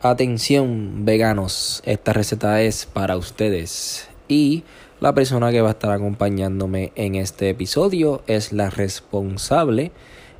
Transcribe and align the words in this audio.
Atención 0.00 1.04
veganos, 1.04 1.82
esta 1.84 2.14
receta 2.14 2.62
es 2.62 2.86
para 2.86 3.18
ustedes. 3.18 4.08
Y 4.28 4.62
la 5.00 5.14
persona 5.14 5.50
que 5.50 5.60
va 5.60 5.68
a 5.68 5.72
estar 5.72 5.90
acompañándome 5.90 6.92
en 6.94 7.16
este 7.16 7.50
episodio 7.50 8.22
es 8.26 8.52
la 8.52 8.70
responsable 8.70 9.92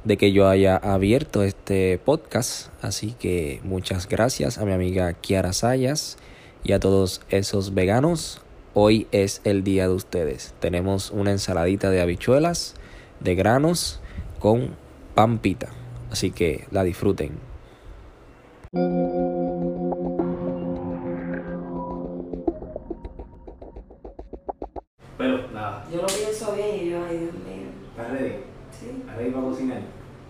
de 0.05 0.17
que 0.17 0.33
yo 0.33 0.49
haya 0.49 0.77
abierto 0.77 1.43
este 1.43 1.99
podcast, 1.99 2.69
así 2.81 3.17
que 3.19 3.61
muchas 3.65 4.09
gracias 4.09 4.57
a 4.57 4.65
mi 4.65 4.73
amiga 4.73 5.13
Kiara 5.13 5.53
Sayas 5.53 6.17
y 6.65 6.73
a 6.73 6.81
todos 6.81 7.21
esos 7.29 7.75
veganos. 7.75 8.41
Hoy 8.79 9.07
es 9.11 9.41
el 9.45 9.65
día 9.65 9.89
de 9.89 9.95
ustedes. 9.95 10.55
Tenemos 10.61 11.11
una 11.11 11.31
ensaladita 11.31 11.89
de 11.89 12.03
habichuelas, 12.03 12.75
de 13.21 13.35
granos 13.35 14.01
con 14.39 14.77
pampita, 15.15 15.69
así 16.11 16.31
que 16.31 16.67
la 16.71 16.85
disfruten. 16.85 17.39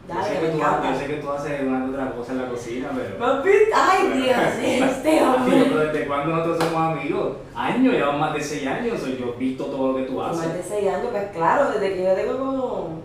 Dale, 0.08 0.20
yo, 0.20 0.26
sé 0.28 0.40
que 0.40 0.46
tú, 0.46 0.56
encanta. 0.58 0.92
yo 0.92 0.98
sé 0.98 1.06
que 1.06 1.14
tú 1.14 1.30
haces 1.30 1.60
una 1.62 1.84
que 1.84 1.90
otra 1.90 2.12
cosa 2.12 2.32
en 2.32 2.38
la 2.38 2.48
cocina, 2.48 2.90
pero... 2.94 3.18
Papi, 3.18 3.50
ay 3.74 4.22
Dios, 4.22 4.36
este 4.62 5.22
hombre. 5.24 5.64
pero 5.64 5.80
¿Desde 5.80 6.06
cuándo 6.06 6.36
nosotros 6.36 6.58
somos 6.64 6.92
amigos? 6.92 7.36
Años, 7.56 7.92
llevamos 7.92 8.20
más 8.20 8.34
de 8.34 8.40
6 8.40 8.66
años, 8.68 9.02
o 9.02 9.08
yo 9.08 9.34
he 9.34 9.38
visto 9.38 9.64
todo 9.64 9.92
lo 9.92 9.98
que 9.98 10.04
tú 10.04 10.22
haces. 10.22 10.46
Más 10.46 10.54
de 10.54 10.62
6 10.62 10.88
años, 10.94 11.08
pues 11.10 11.24
claro, 11.32 11.72
desde 11.72 11.94
que 11.94 12.04
yo 12.04 12.14
tengo 12.14 12.38
como. 12.38 13.00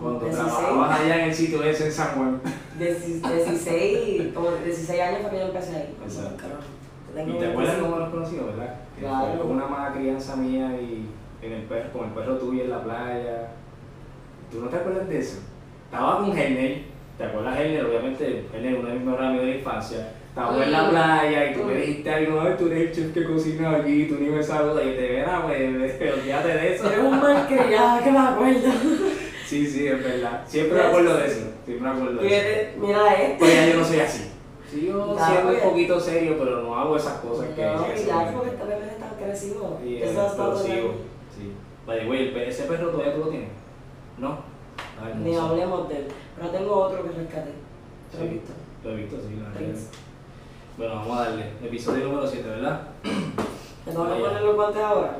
Cuando 0.00 0.20
16, 0.20 0.46
trabajabas 0.46 1.00
allá 1.00 1.16
en 1.16 1.28
el 1.28 1.34
sitio 1.34 1.62
ese 1.64 1.86
en 1.86 1.92
San 1.92 2.14
Juan. 2.14 2.40
16, 2.78 4.22
como 4.34 4.50
16 4.52 5.00
años 5.00 5.22
fue 5.22 5.30
que 5.30 5.38
yo 5.38 5.46
empecé 5.46 5.76
ahí. 5.76 5.96
Exacto. 6.04 6.44
¿Y 7.14 7.32
te 7.32 7.46
acuerdas 7.48 7.78
25. 7.78 7.82
cómo 7.82 7.96
nos 7.98 8.10
conocimos, 8.10 8.46
verdad? 8.46 8.76
Claro. 8.96 9.42
Fue 9.42 9.46
una 9.46 9.66
mala 9.66 9.92
crianza 9.92 10.36
mía 10.36 10.70
y 10.80 11.08
en 11.42 11.52
el 11.52 11.62
perro, 11.62 11.92
con 11.92 12.08
el 12.08 12.14
perro 12.14 12.38
tuyo 12.38 12.62
en 12.62 12.70
la 12.70 12.82
playa. 12.84 13.48
¿Tú 14.52 14.60
no 14.60 14.68
te 14.68 14.76
acuerdas 14.76 15.08
de 15.08 15.18
eso? 15.18 15.38
Estaba 15.90 16.18
con 16.18 16.36
Helner, 16.36 16.82
¿te 17.16 17.24
acuerdas 17.24 17.58
Helner? 17.58 17.84
Obviamente, 17.86 18.44
Helner 18.52 18.72
es 18.74 18.78
uno 18.80 18.88
de 18.88 18.94
mis 18.94 19.04
mejores 19.04 19.26
amigos 19.26 19.46
de 19.46 19.52
la 19.52 19.58
infancia. 19.58 20.12
Estábamos 20.28 20.62
en 20.62 20.72
la 20.72 20.90
playa 20.90 21.50
y 21.50 21.54
tú 21.54 21.64
me 21.64 21.74
dijiste 21.74 22.10
algo, 22.10 22.40
ay, 22.42 22.54
tú 22.58 22.66
eres 22.66 22.80
el 22.88 22.92
chef 22.92 23.14
que 23.14 23.24
cocina 23.24 23.70
aquí, 23.76 24.04
tú 24.04 24.16
ni 24.20 24.28
me 24.28 24.42
saludas. 24.42 24.84
Y 24.84 24.90
yo 24.90 24.94
te 24.96 25.08
verá, 25.08 25.42
pues, 25.46 25.58
olvídate 26.14 26.48
de 26.48 26.74
eso. 26.74 26.86
Eres 26.86 26.98
un 27.00 27.20
malcriado 27.20 28.00
que 28.04 28.10
me 28.12 28.18
acuerdo. 28.18 28.68
Sí, 29.46 29.66
sí, 29.66 29.86
es 29.88 30.04
verdad. 30.04 30.42
Siempre 30.46 30.78
me 30.78 30.84
acuerdo 30.84 31.16
de 31.16 31.26
eso. 31.26 31.40
Siempre 31.64 31.88
me 31.90 31.96
acuerdo 31.96 32.20
de 32.20 32.36
eso. 32.68 32.78
Mira 32.78 33.14
esto. 33.14 33.36
Pues 33.38 33.54
ya 33.54 33.66
yo 33.66 33.78
no 33.80 33.84
soy 33.84 34.00
así. 34.00 34.30
Sigo 34.70 35.14
Claro, 35.16 35.32
siendo 35.32 35.48
un 35.48 35.54
porque- 35.54 35.68
poquito 35.70 36.00
serio, 36.00 36.36
pero 36.38 36.62
no 36.62 36.78
hago 36.78 36.96
esas 36.96 37.14
cosas 37.20 37.46
que 37.56 37.62
No, 37.64 37.86
y 37.96 38.04
ya 38.06 38.16
ven. 38.24 38.34
porque. 38.34 38.50
Y 39.86 39.96
Eso 39.96 40.04
es 40.04 40.10
está 40.10 40.36
todo 40.36 40.52
explosivo. 40.52 40.88
bien. 40.88 40.94
Sí. 41.36 41.52
Vaya, 41.86 42.04
güey, 42.04 42.38
ese 42.46 42.64
perro 42.64 42.90
todavía 42.90 43.14
tú 43.14 43.20
lo 43.20 43.28
tienes. 43.28 43.48
¿No? 44.18 44.38
Ay, 45.02 45.14
Ni 45.22 45.36
hablemos 45.36 45.88
de 45.88 45.96
él. 45.98 46.04
Pero 46.36 46.50
tengo 46.50 46.74
otro 46.76 47.02
que 47.04 47.10
rescaté. 47.10 47.52
¿Lo 48.12 48.18
Sí. 48.18 48.28
visto? 48.28 48.52
Lo 48.84 48.90
he 48.90 48.96
visto, 48.96 49.16
sí, 49.16 49.36
la 49.42 49.48
verdad. 49.50 49.80
Bueno, 50.76 50.94
vamos 50.94 51.18
a 51.18 51.22
darle. 51.24 51.44
Episodio 51.62 52.04
número 52.08 52.26
7, 52.26 52.48
¿verdad? 52.48 52.80
¿Te 53.84 53.92
poner 53.92 54.42
los 54.42 54.54
guantes 54.56 54.82
ahora? 54.82 55.18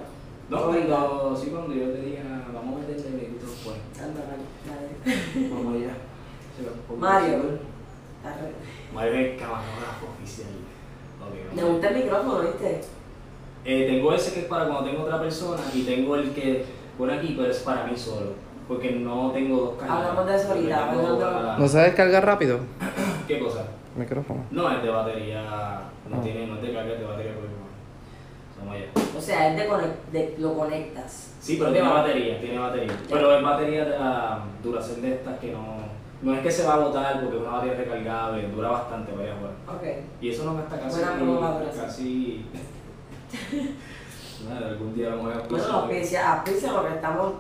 No, 0.49 0.63
cuando, 0.65 1.37
sí, 1.37 1.51
cuando 1.51 1.75
yo 1.75 1.91
te 1.91 2.01
diga, 2.01 2.23
vamos 2.55 2.77
a 2.77 2.89
meterle 2.89 3.11
minutos 3.29 3.51
pues. 3.65 3.77
Anda, 4.03 4.21
vale. 4.29 5.51
Vamos 5.51 5.75
allá. 5.75 5.95
Mario. 6.99 7.39
Mario 8.95 9.13
es 9.13 9.33
el 9.33 9.39
camarógrafo 9.39 10.07
oficial. 10.17 10.49
Me 11.55 11.63
gusta 11.63 11.89
el 11.91 12.05
micrófono, 12.05 12.41
¿viste? 12.41 12.81
Eh, 13.65 13.87
tengo 13.87 14.13
ese 14.15 14.33
que 14.33 14.41
es 14.41 14.47
para 14.47 14.67
cuando 14.67 14.91
tengo 14.91 15.03
otra 15.03 15.21
persona 15.21 15.63
y 15.75 15.83
tengo 15.83 16.17
el 16.17 16.33
que 16.33 16.65
pone 16.97 17.15
aquí, 17.15 17.35
pero 17.37 17.51
es 17.51 17.59
para 17.59 17.85
mí 17.87 17.97
solo. 17.97 18.33
Porque 18.69 18.91
no 18.93 19.31
tengo 19.33 19.57
dos 19.57 19.75
cajas. 19.79 19.97
Hablamos 19.97 20.27
de 20.27 20.37
eso 20.37 20.49
ahorita, 20.53 20.91
para- 21.19 21.59
¿No 21.59 21.69
se 21.69 21.79
descarga 21.79 22.21
rápido? 22.21 22.61
¿Qué 23.27 23.39
cosa? 23.41 23.65
Micrófono. 23.97 24.45
No, 24.51 24.71
es 24.71 24.83
de 24.83 24.91
batería. 24.91 25.43
No, 26.09 26.17
Ah. 26.19 26.21
tiene, 26.23 26.47
no 26.47 26.57
es 26.57 26.63
de 26.63 26.73
carga, 26.73 26.93
es 26.93 27.01
de 27.01 27.07
batería 27.07 27.33
por. 27.35 27.59
O 29.17 29.21
sea, 29.21 29.49
es 29.51 29.57
de, 29.57 30.19
de 30.19 30.35
lo 30.39 30.55
conectas. 30.55 31.35
Sí, 31.41 31.57
pero 31.59 31.73
tiene 31.73 31.89
batería, 31.89 32.41
tiene 32.41 32.59
batería. 32.59 32.93
Pero 33.09 33.37
es 33.37 33.43
batería 33.43 33.85
de 33.85 33.99
la 33.99 34.41
duración 34.63 35.03
de 35.03 35.15
estas 35.15 35.39
que 35.39 35.53
no. 35.53 35.79
No 36.21 36.35
es 36.35 36.41
que 36.41 36.51
se 36.51 36.67
va 36.67 36.75
a 36.75 36.79
botar 36.79 37.21
porque 37.21 37.37
es 37.37 37.43
una 37.43 37.53
batería 37.53 37.77
recargable, 37.77 38.49
dura 38.49 38.69
bastante, 38.71 39.13
vaya 39.13 39.33
a 39.33 39.73
Ok. 39.73 39.83
Y 40.21 40.31
eso 40.31 40.45
no 40.45 40.55
gasta 40.57 40.79
casi. 40.81 41.01
Buena 41.01 41.61
casi. 41.77 42.47
Nada, 44.49 44.69
algún 44.69 44.95
día 44.95 45.11
vamos 45.11 45.35
a 45.35 45.49
Bueno, 45.49 45.65
auspicia, 45.65 46.33
auspicia 46.35 46.73
porque 46.73 46.95
estamos 46.95 47.33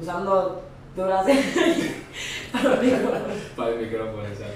usando 0.00 0.62
duración 0.96 1.36
para 2.52 2.68
los 2.70 2.82
micrófonos. 2.82 3.38
Para 3.56 3.70
el 3.70 3.80
micrófono, 3.80 4.26
exacto. 4.26 4.54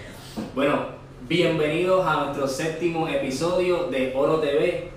Bueno, 0.54 0.86
bienvenidos 1.28 2.06
a 2.06 2.24
nuestro 2.24 2.46
séptimo 2.46 3.08
episodio 3.08 3.84
de 3.88 4.12
Oro 4.14 4.38
TV. 4.38 4.90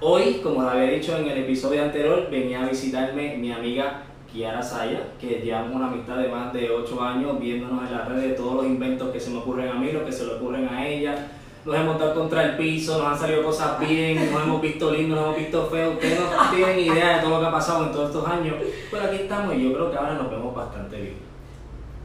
Hoy, 0.00 0.40
como 0.42 0.62
les 0.62 0.72
había 0.72 0.90
dicho 0.90 1.16
en 1.16 1.26
el 1.26 1.38
episodio 1.38 1.82
anterior, 1.82 2.28
venía 2.30 2.62
a 2.64 2.68
visitarme 2.68 3.36
mi 3.36 3.50
amiga 3.52 4.04
Kiara 4.32 4.62
Saya, 4.62 5.14
que 5.20 5.40
llevamos 5.40 5.74
una 5.74 5.88
amistad 5.88 6.18
de 6.18 6.28
más 6.28 6.52
de 6.52 6.70
8 6.70 7.02
años 7.02 7.40
viéndonos 7.40 7.88
en 7.88 7.96
las 7.96 8.08
redes 8.08 8.36
todos 8.36 8.54
los 8.54 8.66
inventos 8.66 9.10
que 9.10 9.18
se 9.18 9.30
me 9.30 9.38
ocurren 9.38 9.68
a 9.68 9.74
mí, 9.74 9.90
los 9.90 10.04
que 10.04 10.12
se 10.12 10.26
le 10.26 10.34
ocurren 10.34 10.68
a 10.68 10.86
ella. 10.86 11.32
Nos 11.68 11.76
hemos 11.76 11.98
dado 11.98 12.14
contra 12.14 12.44
el 12.44 12.56
piso, 12.56 12.96
nos 12.96 13.08
han 13.08 13.18
salido 13.18 13.42
cosas 13.42 13.78
bien, 13.78 14.32
nos 14.32 14.42
hemos 14.42 14.62
visto 14.62 14.90
lindos, 14.90 15.18
nos 15.18 15.26
hemos 15.26 15.36
visto 15.36 15.66
feos. 15.66 15.94
Ustedes 15.96 16.18
no 16.18 16.50
tienen 16.50 16.78
idea 16.78 17.16
de 17.16 17.22
todo 17.22 17.34
lo 17.34 17.40
que 17.40 17.46
ha 17.46 17.50
pasado 17.50 17.84
en 17.84 17.92
todos 17.92 18.06
estos 18.06 18.26
años. 18.26 18.54
Pero 18.90 19.04
aquí 19.04 19.16
estamos 19.16 19.54
y 19.54 19.64
yo 19.64 19.74
creo 19.74 19.90
que 19.90 19.98
ahora 19.98 20.14
nos 20.14 20.30
vemos 20.30 20.54
bastante 20.54 20.96
bien. 20.96 21.16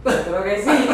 Creo 0.03 0.44
que 0.44 0.62
sí. 0.62 0.90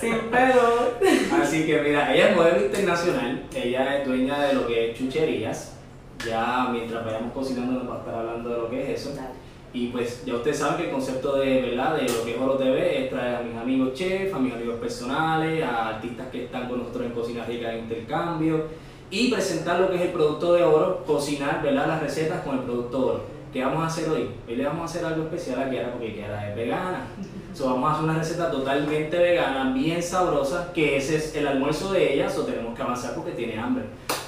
Sin 0.00 0.18
pelo. 0.30 1.42
Así 1.42 1.66
que 1.66 1.80
mira, 1.80 2.14
ella 2.14 2.28
es 2.28 2.36
modelo 2.36 2.66
internacional, 2.66 3.42
ella 3.52 3.98
es 3.98 4.06
dueña 4.06 4.40
de 4.42 4.54
lo 4.54 4.66
que 4.68 4.90
es 4.92 4.96
chucherías. 4.96 5.76
Ya 6.24 6.68
mientras 6.70 7.04
vayamos 7.04 7.32
cocinando 7.32 7.80
nos 7.80 7.90
va 7.90 7.96
a 7.96 7.98
estar 7.98 8.14
hablando 8.14 8.48
de 8.48 8.58
lo 8.58 8.70
que 8.70 8.80
es 8.92 9.00
eso. 9.00 9.16
Dale. 9.16 9.34
Y 9.74 9.88
pues 9.88 10.24
ya 10.24 10.36
ustedes 10.36 10.60
saben 10.60 10.76
que 10.76 10.84
el 10.84 10.90
concepto 10.92 11.36
de 11.36 11.60
verdad 11.60 11.96
de 11.96 12.02
lo 12.02 12.24
que 12.24 12.36
es 12.36 12.40
Oro 12.40 12.54
TV 12.54 13.04
es 13.04 13.10
traer 13.10 13.34
a 13.34 13.42
mis 13.42 13.56
amigos 13.56 13.92
chefs, 13.92 14.32
a 14.32 14.38
mis 14.38 14.54
amigos 14.54 14.76
personales, 14.76 15.64
a 15.64 15.88
artistas 15.88 16.28
que 16.28 16.44
están 16.44 16.68
con 16.68 16.78
nosotros 16.78 17.06
en 17.06 17.10
Cocina 17.10 17.44
Rica 17.44 17.70
de 17.70 17.80
Intercambio 17.80 18.66
y 19.10 19.32
presentar 19.32 19.80
lo 19.80 19.90
que 19.90 19.96
es 19.96 20.02
el 20.02 20.12
producto 20.12 20.54
de 20.54 20.62
oro, 20.62 21.02
cocinar 21.04 21.60
¿verdad? 21.60 21.88
las 21.88 22.00
recetas 22.00 22.44
con 22.44 22.58
el 22.58 22.62
producto 22.62 23.06
oro. 23.06 23.24
¿Qué 23.52 23.64
vamos 23.64 23.82
a 23.82 23.86
hacer 23.88 24.08
hoy? 24.08 24.30
Hoy 24.48 24.54
le 24.54 24.64
vamos 24.64 24.82
a 24.82 24.84
hacer 24.84 25.04
algo 25.04 25.24
especial 25.24 25.60
a 25.60 25.68
Kiara 25.68 25.90
porque 25.90 26.14
Kiara 26.14 26.50
es 26.50 26.56
vegana. 26.56 27.06
So, 27.52 27.66
vamos 27.66 27.90
a 27.90 27.92
hacer 27.94 28.04
una 28.04 28.18
receta 28.18 28.50
totalmente 28.52 29.18
vegana, 29.18 29.72
bien 29.72 30.00
sabrosa, 30.00 30.72
que 30.72 30.96
ese 30.96 31.16
es 31.16 31.34
el 31.34 31.48
almuerzo 31.48 31.92
de 31.92 32.14
ella, 32.14 32.30
so 32.30 32.44
tenemos 32.44 32.76
que 32.76 32.82
avanzar 32.82 33.14
porque 33.16 33.32
tiene 33.32 33.58
hambre. 33.58 33.86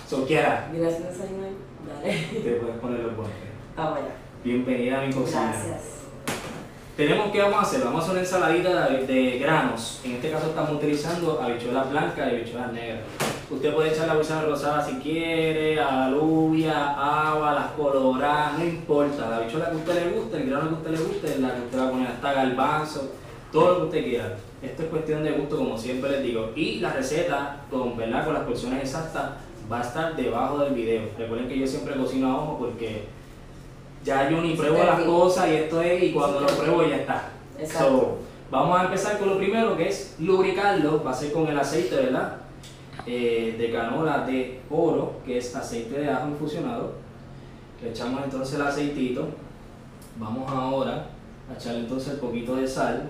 So, 0.09 0.27
Kiara, 0.27 0.69
desayuno 0.73 1.45
ahí. 1.45 1.57
Dale. 1.87 2.41
te 2.43 2.51
puedes 2.57 2.79
poner 2.79 3.01
los 3.01 3.17
guantes. 3.17 3.39
Vamos 3.77 3.99
allá. 3.99 4.26
Bienvenida 4.47 5.03
a 5.03 5.05
mi 5.05 5.13
cocina. 5.13 5.53
Gracias. 5.53 6.03
Tenemos 6.97 7.33
que 7.33 7.43
vamos 7.43 7.59
a 7.59 7.63
hacer, 7.63 7.81
vamos 7.83 7.99
a 7.99 8.03
hacer 8.05 8.13
una 8.13 8.21
ensaladita 8.21 8.89
de, 8.89 9.05
de 9.05 9.39
granos. 9.41 10.01
En 10.05 10.13
este 10.13 10.31
caso 10.31 10.47
estamos 10.47 10.71
utilizando 10.71 11.43
habichuelas 11.43 11.91
blancas 11.91 12.19
y 12.19 12.37
habichuelas 12.37 12.73
negras. 12.73 13.01
Usted 13.51 13.75
puede 13.75 13.93
echar 13.93 14.07
la 14.07 14.13
habichuela 14.13 14.43
rosada 14.43 14.87
si 14.87 14.95
quiere, 14.99 15.81
alubia, 15.81 16.91
agua, 16.91 17.55
las 17.55 17.71
coloradas, 17.73 18.57
no 18.61 18.65
importa. 18.65 19.29
La 19.29 19.39
habichuela 19.39 19.69
que 19.69 19.75
a 19.75 19.79
usted 19.79 19.95
le 19.95 20.17
guste, 20.17 20.37
el 20.37 20.49
grano 20.49 20.69
que 20.69 20.75
a 20.75 20.79
usted 20.79 20.91
le 20.93 20.99
guste, 20.99 21.39
la 21.41 21.53
que 21.53 21.61
usted 21.63 21.79
va 21.81 21.89
a 21.89 21.91
poner 21.91 22.07
hasta 22.07 22.33
garbanzo, 22.33 23.13
todo 23.51 23.69
lo 23.69 23.77
que 23.79 23.85
usted 23.87 24.05
quiera. 24.05 24.37
Esto 24.63 24.83
es 24.85 24.89
cuestión 24.91 25.25
de 25.25 25.33
gusto, 25.33 25.57
como 25.57 25.77
siempre 25.77 26.09
les 26.09 26.23
digo. 26.23 26.53
Y 26.55 26.79
la 26.79 26.93
receta, 26.93 27.65
con, 27.69 27.97
¿verdad? 27.97 28.25
con 28.25 28.35
las 28.35 28.45
porciones 28.45 28.81
exactas, 28.81 29.25
va 29.71 29.81
a 29.81 29.83
estar 29.83 30.15
debajo 30.15 30.59
del 30.59 30.73
video. 30.73 31.03
Recuerden 31.19 31.49
que 31.49 31.59
yo 31.59 31.67
siempre 31.67 31.97
cocino 31.97 32.31
a 32.31 32.37
ojo 32.37 32.59
porque 32.61 33.17
ya 34.07 34.31
yo 34.31 34.41
ni 34.41 34.55
pruebo 34.55 34.79
las 34.85 35.01
cosas 35.01 35.49
y 35.49 35.55
esto 35.57 35.83
es, 35.83 36.03
y 36.03 36.13
cuando 36.13 36.41
lo 36.41 36.47
pruebo 36.47 36.87
ya 36.87 36.97
está. 36.97 37.29
Exacto. 37.59 37.89
So, 37.89 38.19
vamos 38.51 38.79
a 38.81 38.85
empezar 38.85 39.19
con 39.19 39.29
lo 39.31 39.37
primero 39.39 39.77
que 39.77 39.89
es 39.89 40.15
lubricarlo, 40.21 41.03
va 41.05 41.11
a 41.11 41.15
ser 41.15 41.33
con 41.33 41.47
el 41.49 41.59
aceite, 41.59 41.97
¿verdad? 41.97 42.37
Eh, 43.07 43.57
de 43.59 43.71
canola 43.73 44.21
de 44.27 44.61
oro, 44.71 45.15
que 45.27 45.39
es 45.39 45.55
aceite 45.55 45.99
de 45.99 46.09
ajo 46.11 46.29
infusionado. 46.29 46.93
Le 47.83 47.91
echamos 47.91 48.23
entonces 48.25 48.55
el 48.55 48.63
aceitito. 48.67 49.29
Vamos 50.19 50.51
ahora 50.51 51.07
a 51.51 51.55
echarle 51.55 51.81
entonces 51.81 52.15
un 52.15 52.21
poquito 52.21 52.57
de 52.57 52.67
sal. 52.67 53.09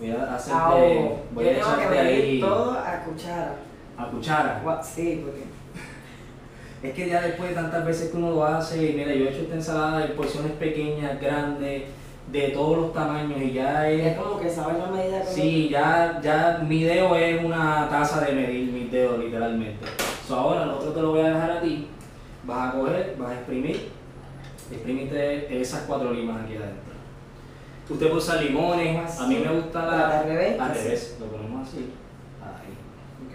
Voy 0.00 0.10
a 0.10 0.34
hacerte, 0.34 0.58
Ah, 0.60 0.74
ojo. 0.74 1.20
voy 1.32 1.46
a 1.48 1.52
echarte 1.58 1.98
ahí 1.98 2.40
todo 2.40 2.72
a 2.72 3.00
cuchara. 3.04 3.54
a 3.98 4.06
cuchara. 4.06 4.80
Sí, 4.82 5.22
porque. 5.24 5.44
Es 6.82 6.94
que 6.94 7.08
ya 7.08 7.20
después 7.22 7.50
de 7.50 7.54
tantas 7.54 7.84
veces 7.86 8.10
que 8.10 8.16
uno 8.16 8.30
lo 8.30 8.44
hace, 8.44 8.90
y 8.90 8.94
mira, 8.94 9.14
yo 9.14 9.26
he 9.26 9.30
hecho 9.30 9.42
esta 9.42 9.54
ensalada 9.54 10.04
en 10.04 10.12
porciones 10.16 10.52
pequeñas, 10.52 11.20
grandes, 11.20 11.84
de 12.30 12.48
todos 12.48 12.78
los 12.78 12.92
tamaños 12.94 13.40
y 13.42 13.52
ya 13.52 13.88
Es 13.90 14.06
es... 14.06 14.16
como 14.18 14.40
que 14.40 14.48
sabes 14.48 14.78
la 14.78 14.86
medida 14.86 15.20
que 15.20 15.26
Sí, 15.26 15.68
ya, 15.68 16.20
ya 16.22 16.62
mi 16.66 16.82
dedo 16.84 17.14
es 17.16 17.44
una 17.44 17.88
taza 17.90 18.20
de 18.24 18.32
medir 18.32 18.72
mis 18.72 18.90
dedos 18.90 19.18
literalmente. 19.18 19.84
So, 20.26 20.36
ahora 20.36 20.64
lo 20.66 20.78
otro 20.78 20.92
te 20.92 21.02
lo 21.02 21.10
voy 21.10 21.20
a 21.20 21.30
dejar 21.30 21.50
a 21.50 21.60
ti. 21.60 21.88
Vas 22.44 22.68
a 22.74 22.78
coger, 22.78 23.16
vas 23.18 23.30
a 23.30 23.34
exprimir, 23.34 23.90
exprimiste 24.70 25.60
esas 25.60 25.82
cuatro 25.82 26.12
limas 26.12 26.42
aquí 26.44 26.54
adentro. 26.56 26.92
Usted 27.90 28.06
puede 28.06 28.18
usar 28.18 28.42
limones, 28.42 29.20
a 29.20 29.26
mí 29.26 29.36
me 29.44 29.52
gusta 29.52 29.84
la... 29.86 30.20
Al 30.20 30.24
revés, 30.26 30.58
Al 30.60 30.70
así. 30.70 30.84
revés, 30.84 31.16
lo 31.20 31.26
ponemos 31.26 31.68
así. 31.68 31.90
Ahí. 32.40 32.72
Ok. 33.26 33.34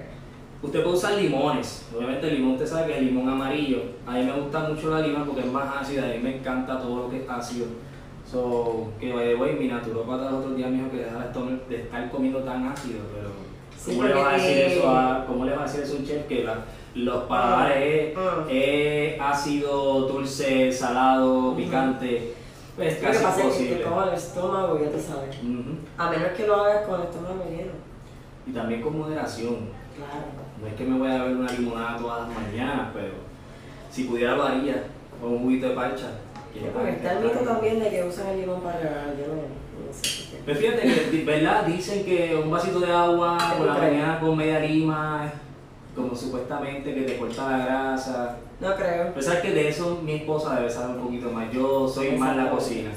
Usted 0.67 0.83
puede 0.83 0.95
usar 0.97 1.13
limones. 1.13 1.85
Obviamente 1.95 2.27
el 2.27 2.35
limón 2.35 2.53
usted 2.53 2.67
sabe 2.67 2.87
que 2.87 2.91
es 2.93 2.97
el 2.99 3.05
limón 3.05 3.29
amarillo. 3.29 3.83
A 4.05 4.11
mí 4.11 4.23
me 4.23 4.33
gusta 4.33 4.59
mucho 4.67 4.89
la 4.89 4.99
lima 5.01 5.23
porque 5.25 5.41
es 5.41 5.47
más 5.51 5.75
ácida. 5.81 6.03
A 6.03 6.07
mí 6.07 6.19
me 6.21 6.37
encanta 6.37 6.79
todo 6.79 7.03
lo 7.03 7.09
que 7.09 7.23
es 7.23 7.29
ácido. 7.29 7.67
So, 8.29 8.89
que 8.99 9.13
by 9.13 9.25
the 9.29 9.35
way, 9.35 9.55
mi 9.55 9.67
naturópata 9.67 10.27
el 10.27 10.35
otro 10.35 10.53
día 10.55 10.67
me 10.67 10.77
dijo 10.77 10.91
que 10.91 10.97
dejara 10.97 11.21
de 11.21 11.27
estar- 11.31 11.67
de 11.69 11.75
estar 11.83 12.09
comiendo 12.11 12.39
tan 12.39 12.67
ácido, 12.67 12.99
pero 13.15 13.29
Sí, 13.77 13.95
¿cómo, 13.95 14.07
le 14.09 14.13
va 14.15 14.31
a 14.31 14.33
decir 14.33 14.57
eso 14.57 14.89
a, 14.89 15.25
¿cómo 15.25 15.45
le 15.45 15.55
va 15.55 15.61
a 15.61 15.65
decir 15.65 15.81
eso 15.83 15.95
a 15.95 15.99
un 15.99 16.05
chef 16.05 16.27
que 16.27 16.43
la- 16.43 16.65
los 16.95 17.23
paladares 17.23 18.09
es, 18.11 18.17
Mm. 18.17 18.47
es 18.49 19.21
ácido, 19.21 20.01
dulce, 20.09 20.69
salado, 20.73 21.55
picante? 21.55 22.33
Es 22.77 22.93
Lo 22.95 22.99
que 22.99 23.05
casi 23.07 23.23
pasa 23.23 23.29
es 23.29 23.35
que 23.35 23.43
imposible. 23.45 23.75
te 23.77 23.83
coja 23.83 24.07
el 24.09 24.13
estómago, 24.13 24.79
ya 24.83 24.89
te 24.91 24.99
sabes. 24.99 25.37
A 25.97 26.09
menos 26.09 26.27
que 26.35 26.45
lo 26.47 26.55
hagas 26.55 26.85
con 26.85 26.99
el 26.99 27.07
estómago 27.07 27.43
lleno. 27.49 27.71
Y 28.45 28.51
también 28.51 28.81
con 28.81 28.97
moderación. 28.99 29.55
Claro. 29.95 30.46
No 30.61 30.67
es 30.67 30.73
que 30.73 30.83
me 30.85 30.97
voy 30.97 31.09
a 31.09 31.23
beber 31.23 31.37
una 31.37 31.51
limonada 31.51 31.97
todas 31.97 32.27
las 32.27 32.41
mañanas, 32.41 32.87
pero 32.93 33.13
si 33.91 34.05
pudiera 34.05 34.35
lo 34.35 34.43
haría, 34.43 34.83
con 35.21 35.33
un 35.33 35.39
juguito 35.39 35.69
de 35.69 35.75
parcha. 35.75 36.11
Sí, 36.53 36.61
porque 36.73 36.91
está 36.91 37.13
el 37.13 37.25
mito 37.25 37.39
también 37.39 37.79
de 37.79 37.89
que 37.89 38.03
usan 38.03 38.27
el 38.29 38.41
limón 38.41 38.61
para 38.61 38.79
regar. 38.79 39.15
Yo 39.17 39.27
no, 39.27 39.33
no 39.35 39.93
sé 39.93 40.23
por 40.23 40.37
qué. 40.37 40.43
Pero 40.45 40.59
fíjate 40.59 41.09
que, 41.11 41.23
¿verdad? 41.23 41.65
Dicen 41.65 42.05
que 42.05 42.35
un 42.35 42.49
vasito 42.49 42.79
de 42.79 42.91
agua 42.91 43.37
¿Qué 43.37 43.57
por 43.57 43.67
la 43.67 43.73
mañana 43.73 44.19
con 44.19 44.35
media 44.35 44.59
lima, 44.59 45.31
como 45.95 46.15
supuestamente 46.15 46.93
que 46.93 47.01
te 47.01 47.17
corta 47.17 47.49
la 47.49 47.65
grasa. 47.65 48.37
No 48.59 48.75
creo. 48.75 49.09
Pero 49.13 49.21
sabes 49.21 49.41
que 49.41 49.51
de 49.51 49.67
eso 49.67 50.01
mi 50.03 50.13
esposa 50.13 50.55
debe 50.55 50.69
saber 50.69 50.97
un 50.97 51.03
poquito 51.03 51.29
más. 51.31 51.51
Yo 51.51 51.87
soy 51.87 52.11
más 52.11 52.35
la 52.35 52.49
cocina. 52.49 52.89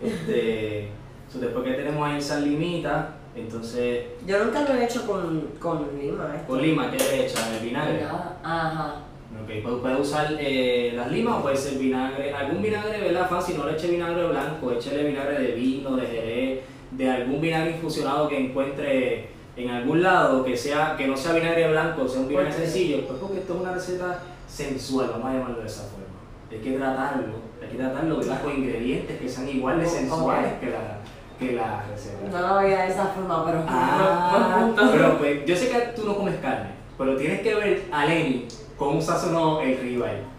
Este, 0.00 0.88
so, 1.32 1.38
después 1.38 1.64
que 1.64 1.74
tenemos 1.74 2.08
ahí 2.08 2.18
esa 2.18 2.40
limita, 2.40 3.14
entonces 3.34 4.04
Yo 4.26 4.44
nunca 4.44 4.62
lo 4.62 4.74
he 4.74 4.84
hecho 4.84 5.06
con, 5.06 5.48
con 5.58 5.88
lima. 5.98 6.34
¿eh? 6.36 6.42
con 6.46 6.60
lima, 6.60 6.90
¿qué 6.90 6.98
le 6.98 7.26
echas? 7.26 7.50
¿El 7.58 7.66
vinagre? 7.66 8.02
Nada. 8.02 8.38
Ajá. 8.42 8.94
Ok, 9.42 9.50
pues 9.62 9.74
puede 9.80 9.96
usar 9.96 10.36
eh, 10.38 10.92
las 10.94 11.10
limas 11.10 11.38
o 11.38 11.42
puede 11.42 11.56
ser 11.56 11.78
vinagre, 11.78 12.32
algún 12.34 12.62
vinagre, 12.62 13.00
¿verdad? 13.00 13.28
Fácil, 13.28 13.56
no 13.56 13.66
le 13.66 13.72
eche 13.72 13.88
vinagre 13.88 14.28
blanco, 14.28 14.70
échele 14.72 15.04
vinagre 15.04 15.40
de 15.40 15.52
vino, 15.52 15.96
de 15.96 16.06
jerez, 16.06 16.60
de 16.90 17.10
algún 17.10 17.40
vinagre 17.40 17.70
infusionado 17.70 18.28
que 18.28 18.38
encuentre 18.38 19.28
en 19.56 19.70
algún 19.70 20.02
lado, 20.02 20.44
que 20.44 20.56
sea 20.56 20.94
que 20.96 21.06
no 21.06 21.16
sea 21.16 21.32
vinagre 21.32 21.70
blanco, 21.70 22.06
sea 22.06 22.20
un 22.20 22.28
vinagre 22.28 22.52
sencillo, 22.52 23.06
pues 23.06 23.18
porque 23.18 23.38
esto 23.38 23.54
es 23.54 23.60
una 23.60 23.72
receta 23.72 24.22
sensual, 24.46 25.08
vamos 25.10 25.26
a 25.26 25.32
llamarlo 25.32 25.60
de 25.60 25.66
esa 25.66 25.84
forma. 25.84 26.06
Hay 26.50 26.58
que 26.58 26.72
tratarlo, 26.72 27.34
hay 27.62 27.68
que 27.68 27.76
tratarlo 27.76 28.16
¿verdad? 28.18 28.42
con 28.42 28.52
ingredientes 28.54 29.18
que 29.18 29.28
sean 29.28 29.48
igual 29.48 29.80
de 29.80 29.86
sensuales 29.86 30.52
que 30.60 30.66
la, 30.66 31.00
que 31.48 31.52
la 31.54 31.84
receta. 31.90 32.28
No 32.30 32.48
lo 32.48 32.54
veía 32.62 32.82
de 32.82 32.88
esa 32.92 33.06
forma, 33.06 33.44
pero. 33.46 33.64
Ah, 33.68 34.70
pero- 34.76 34.90
pero 34.92 35.18
pues 35.18 35.44
yo 35.46 35.56
sé 35.56 35.68
que 35.68 35.78
tú 35.94 36.04
no 36.06 36.16
comes 36.16 36.36
carne, 36.40 36.70
pero 36.98 37.16
tienes 37.16 37.40
que 37.40 37.54
ver 37.54 37.82
a 37.92 38.06
Lenny 38.06 38.46
cómo 38.76 39.00
sazonó 39.00 39.60
el 39.60 39.78
ribeye. 39.78 40.32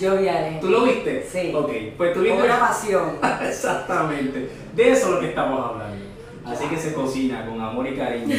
Yo 0.00 0.16
vi 0.16 0.26
a 0.28 0.48
él. 0.48 0.60
¿Tú 0.60 0.70
lo 0.70 0.82
viste? 0.82 1.24
Sí. 1.30 1.52
Ok, 1.54 1.70
pues 1.96 2.12
tú 2.12 2.20
viste. 2.20 2.42
una 2.42 2.58
pasión. 2.58 3.12
Exactamente. 3.42 4.50
De 4.74 4.90
eso 4.90 5.06
es 5.06 5.12
lo 5.14 5.20
que 5.20 5.28
estamos 5.28 5.64
hablando. 5.64 6.04
Así 6.44 6.64
que 6.66 6.76
se 6.76 6.94
cocina 6.94 7.44
con 7.46 7.60
amor 7.60 7.86
y 7.86 7.94
cariño. 7.96 8.34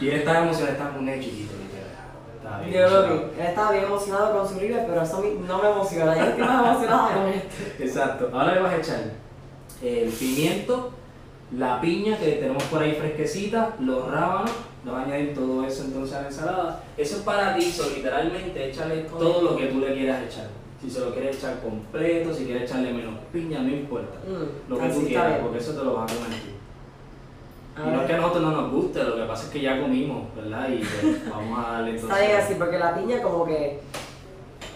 Y 0.00 0.08
él 0.08 0.16
estaba 0.16 0.40
emocionado, 0.44 0.72
estaba 0.76 0.96
nene 1.00 1.20
chiquito, 1.20 1.54
literal. 1.54 2.64
Bien 2.64 2.74
Yo 2.82 2.88
lo 2.88 3.02
vi. 3.08 3.14
Él 3.40 3.46
estaba 3.48 3.72
bien 3.72 3.84
emocionado 3.84 4.38
con 4.38 4.48
su 4.48 4.60
libro, 4.60 4.78
pero 4.86 5.02
eso 5.02 5.16
a 5.16 5.20
mí 5.22 5.38
no 5.46 5.58
me 5.62 5.70
emociona. 5.70 6.16
Yo 6.16 6.24
estoy 6.24 6.44
más 6.44 6.66
emocionada 6.66 7.14
con 7.14 7.28
esto. 7.30 7.48
Exacto. 7.80 8.30
Ahora 8.32 8.54
le 8.54 8.60
vas 8.60 8.72
a 8.74 8.76
echar 8.76 9.00
el 9.82 10.08
pimiento, 10.10 10.92
la 11.52 11.80
piña 11.80 12.18
que 12.18 12.32
tenemos 12.32 12.62
por 12.64 12.82
ahí 12.82 12.92
fresquecita, 12.92 13.76
los 13.80 14.10
rábanos, 14.10 14.50
le 14.84 14.90
vas 14.90 15.00
a 15.00 15.04
añadir 15.04 15.34
todo 15.34 15.64
eso 15.64 15.84
entonces 15.84 16.16
a 16.16 16.22
la 16.22 16.28
ensalada. 16.28 16.84
Eso 16.96 17.16
es 17.16 17.22
para 17.22 17.54
ti, 17.56 17.62
so, 17.70 17.88
literalmente 17.94 18.68
échale 18.70 19.02
todo 19.02 19.42
lo 19.42 19.56
que 19.56 19.66
tú 19.66 19.80
le 19.80 19.94
quieras 19.94 20.22
echar. 20.24 20.46
Si 20.80 20.90
se 20.90 21.00
lo 21.00 21.12
quieres 21.12 21.36
echar 21.36 21.60
completo, 21.60 22.34
si 22.34 22.44
quieres 22.44 22.64
echarle 22.64 22.92
menos 22.92 23.14
piña, 23.32 23.60
no 23.60 23.68
importa. 23.68 24.18
Mm, 24.26 24.70
Lo 24.70 24.78
que 24.78 24.88
tú 24.88 25.06
quieras, 25.06 25.38
porque 25.42 25.58
eso 25.58 25.72
te 25.72 25.84
lo 25.84 25.94
vas 25.94 26.12
a 26.12 26.14
comer 26.14 26.40
tú. 26.40 26.56
Y 27.78 27.90
no 27.90 28.00
es 28.00 28.06
que 28.06 28.12
a 28.14 28.16
nosotros 28.16 28.42
no 28.42 28.50
nos 28.52 28.72
guste, 28.72 29.04
lo 29.04 29.16
que 29.16 29.22
pasa 29.24 29.44
es 29.46 29.50
que 29.50 29.60
ya 29.60 29.80
comimos, 29.80 30.34
¿verdad? 30.34 30.68
Y 30.68 30.78
pues, 30.78 31.28
vamos 31.30 31.58
a 31.58 31.72
darle 31.72 31.90
entonces. 31.90 32.10
Está 32.16 32.26
bien 32.26 32.40
así, 32.40 32.54
porque 32.54 32.78
la 32.78 32.94
piña 32.94 33.22
como 33.22 33.44
que 33.44 33.80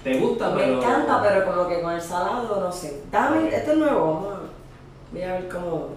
¿Te 0.03 0.19
gusta? 0.19 0.51
me 0.51 0.63
pero... 0.63 0.79
encanta, 0.79 1.23
pero 1.23 1.45
como 1.47 1.69
que 1.69 1.81
con 1.83 1.93
el 1.93 2.01
salado, 2.01 2.61
no 2.61 2.73
sé. 2.73 3.03
Dame, 3.11 3.49
esto 3.55 3.73
es 3.73 3.79
nuevo, 3.79 4.15
vamos 4.15 4.39
a 5.13 5.17
ver 5.33 5.49
cómo... 5.49 5.89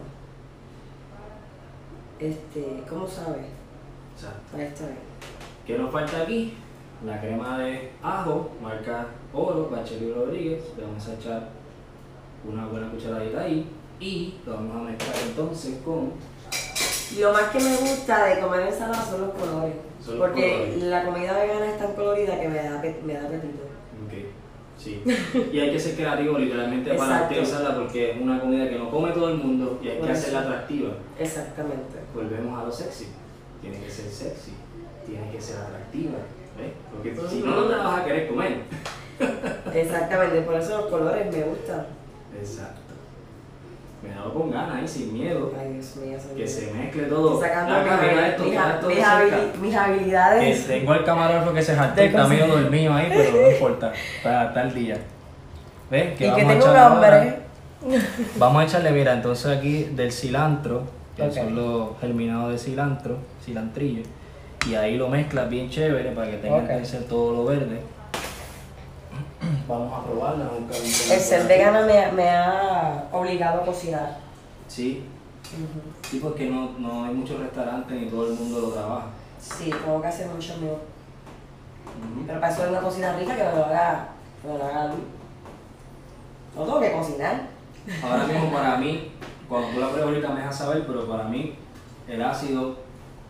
Este, 2.19 2.83
¿cómo 2.89 3.07
sabe? 3.07 3.39
Exacto. 4.15 4.57
Ahí 4.57 4.63
está 4.63 4.85
bien. 4.85 4.97
¿Qué 5.65 5.77
nos 5.77 5.91
falta 5.91 6.21
aquí? 6.21 6.53
La 7.05 7.19
crema 7.19 7.59
de 7.59 7.91
ajo, 8.01 8.51
marca 8.61 9.07
Oro, 9.33 9.69
Bacheli 9.69 10.13
Rodríguez. 10.13 10.63
Le 10.77 10.85
vamos 10.85 11.07
a 11.07 11.13
echar 11.15 11.49
una 12.47 12.67
buena 12.67 12.89
cucharadita 12.89 13.41
ahí. 13.41 13.67
Y 13.99 14.35
lo 14.45 14.53
vamos 14.53 14.75
a 14.75 14.91
mezclar 14.91 15.15
entonces 15.27 15.79
con... 15.83 16.11
Lo 17.19 17.31
más 17.31 17.43
que 17.49 17.59
me 17.59 17.75
gusta 17.75 18.25
de 18.25 18.41
comer 18.41 18.61
ensalada 18.67 19.03
son 19.03 19.21
los 19.21 19.29
colores. 19.31 19.75
Son 20.03 20.17
los 20.17 20.27
porque 20.27 20.51
colores. 20.51 20.83
la 20.83 21.05
comida 21.05 21.39
vegana 21.39 21.65
es 21.67 21.77
tan 21.77 21.93
colorida 21.93 22.39
que 22.39 22.47
me 22.47 22.55
da, 22.55 22.81
me 23.05 23.13
da 23.13 23.27
apetito. 23.27 23.63
Ok, 24.05 24.13
sí. 24.77 25.03
Y 25.51 25.59
hay 25.59 25.71
que 25.71 25.79
ser 25.79 25.95
creativo 25.95 26.37
literalmente 26.37 26.93
para 26.95 27.25
utilizarla 27.25 27.75
porque 27.75 28.11
es 28.11 28.21
una 28.21 28.39
comida 28.39 28.67
que 28.67 28.77
no 28.77 28.89
come 28.89 29.11
todo 29.11 29.29
el 29.29 29.37
mundo 29.37 29.79
y 29.83 29.89
hay 29.89 30.01
que 30.01 30.11
hacerla 30.11 30.41
atractiva. 30.41 30.89
Exactamente. 31.19 32.02
Volvemos 32.13 32.61
a 32.61 32.65
lo 32.65 32.71
sexy. 32.71 33.07
Tiene 33.61 33.79
que 33.79 33.89
ser 33.89 34.05
sexy, 34.11 34.51
tiene 35.05 35.31
que 35.31 35.41
ser 35.41 35.57
atractiva. 35.57 36.17
¿ves? 36.57 36.71
Porque 36.91 37.15
si 37.29 37.39
no, 37.41 37.55
no 37.55 37.63
te 37.65 37.75
la 37.77 37.83
vas 37.83 38.01
a 38.01 38.05
querer 38.05 38.27
comer. 38.27 38.57
Exactamente, 39.73 40.41
por 40.41 40.55
eso 40.55 40.77
los 40.77 40.85
colores 40.87 41.25
me 41.35 41.43
gustan. 41.43 41.85
Exacto. 42.37 42.79
Me 44.03 44.11
he 44.11 44.15
dado 44.15 44.33
con 44.33 44.51
ganas 44.51 44.75
ahí, 44.81 44.87
sin 44.87 45.13
miedo. 45.13 45.53
Ay, 45.57 45.73
Dios 45.73 45.95
mío, 45.95 46.17
soy 46.21 46.35
Que 46.35 46.45
se 46.47 46.71
mezcle 46.73 47.03
todo. 47.03 47.39
Sacando 47.39 47.73
mira 47.83 48.27
esto, 48.27 48.43
mis- 48.43 48.51
de 48.51 48.87
mis 48.87 48.95
cerca. 48.97 49.17
habili- 49.17 49.55
mis 49.61 49.75
habilidades. 49.75 50.61
Que 50.65 50.73
tengo 50.79 50.93
el 50.93 51.03
camarógrafo 51.05 51.53
que 51.53 51.61
se 51.61 51.75
jaltó 51.75 52.01
y 52.01 52.03
De 52.03 52.09
está 52.09 52.27
medio 52.27 52.47
dormido 52.47 52.93
ahí, 52.93 53.05
pero 53.09 53.41
no 53.41 53.51
importa. 53.51 53.93
Está, 54.17 54.47
está 54.47 54.61
el 54.63 54.73
día. 54.73 54.97
¿Ves? 55.89 56.13
y 56.13 56.17
que 56.17 56.27
vamos 56.27 56.43
a 56.43 56.47
tengo 56.47 56.53
un 56.53 56.59
echarle 56.59 56.79
ahora? 56.79 57.21
hambre. 57.21 57.39
Vamos 58.35 58.61
a 58.61 58.65
echarle, 58.65 58.91
mira, 58.91 59.13
entonces 59.13 59.57
aquí 59.57 59.83
del 59.85 60.11
cilantro, 60.11 60.83
que 61.15 61.23
Ok. 61.23 61.33
son 61.33 61.55
los 61.55 61.99
germinados 61.99 62.51
de 62.51 62.57
cilantro, 62.57 63.17
cilantrillo, 63.43 64.03
y 64.67 64.75
ahí 64.75 64.97
lo 64.97 65.09
mezclas 65.09 65.49
bien 65.49 65.69
chévere 65.69 66.11
para 66.11 66.31
que 66.31 66.37
tenga 66.37 66.57
Ok. 66.57 66.69
entonces 66.69 67.07
todo 67.07 67.33
lo 67.33 67.45
verde. 67.45 67.81
Vamos 69.67 69.93
a 69.93 70.03
probarla. 70.05 70.45
vamos 70.45 70.53
a 70.53 70.59
buscar 70.59 70.77
un 70.81 70.85
El 70.85 71.19
ser 71.21 71.39
aquí. 71.41 71.47
vegana 71.47 71.81
me, 71.85 72.11
me 72.13 72.29
ha 72.29 73.03
obligado 73.11 73.61
a 73.61 73.65
cocinar. 73.65 74.17
Sí, 74.67 75.03
sí, 76.09 76.19
porque 76.19 76.49
no, 76.49 76.71
no 76.79 77.05
hay 77.05 77.13
muchos 77.13 77.39
restaurantes 77.39 77.95
ni 77.99 78.07
todo 78.07 78.27
el 78.27 78.33
mundo 78.33 78.59
lo 78.61 78.67
trabaja. 78.69 79.05
Sí, 79.39 79.69
tengo 79.69 80.01
que 80.01 80.07
hacer 80.07 80.27
mucho 80.27 80.57
mío. 80.57 80.77
Pero 82.25 82.39
para 82.39 82.51
eso 82.53 82.63
es 82.63 82.69
una 82.71 82.81
cocina 82.81 83.15
rica 83.17 83.35
que 83.35 83.43
me 83.43 83.51
lo 83.51 83.65
haga, 83.65 84.07
que 84.41 84.47
me 84.47 84.57
lo 84.57 84.63
haga 84.65 84.83
a 84.83 84.87
mí. 84.87 84.95
No 86.55 86.63
tengo 86.63 86.79
que 86.79 86.91
cocinar. 86.91 87.41
Ahora 88.03 88.23
mismo 88.25 88.51
para 88.51 88.77
mí, 88.77 89.11
cuando 89.47 89.69
tú 89.69 89.79
la 89.79 89.89
pruebas 89.89 90.09
ahorita 90.09 90.29
me 90.29 90.39
dejas 90.39 90.57
saber, 90.57 90.85
pero 90.87 91.07
para 91.07 91.25
mí 91.25 91.55
el 92.07 92.21
ácido, 92.21 92.77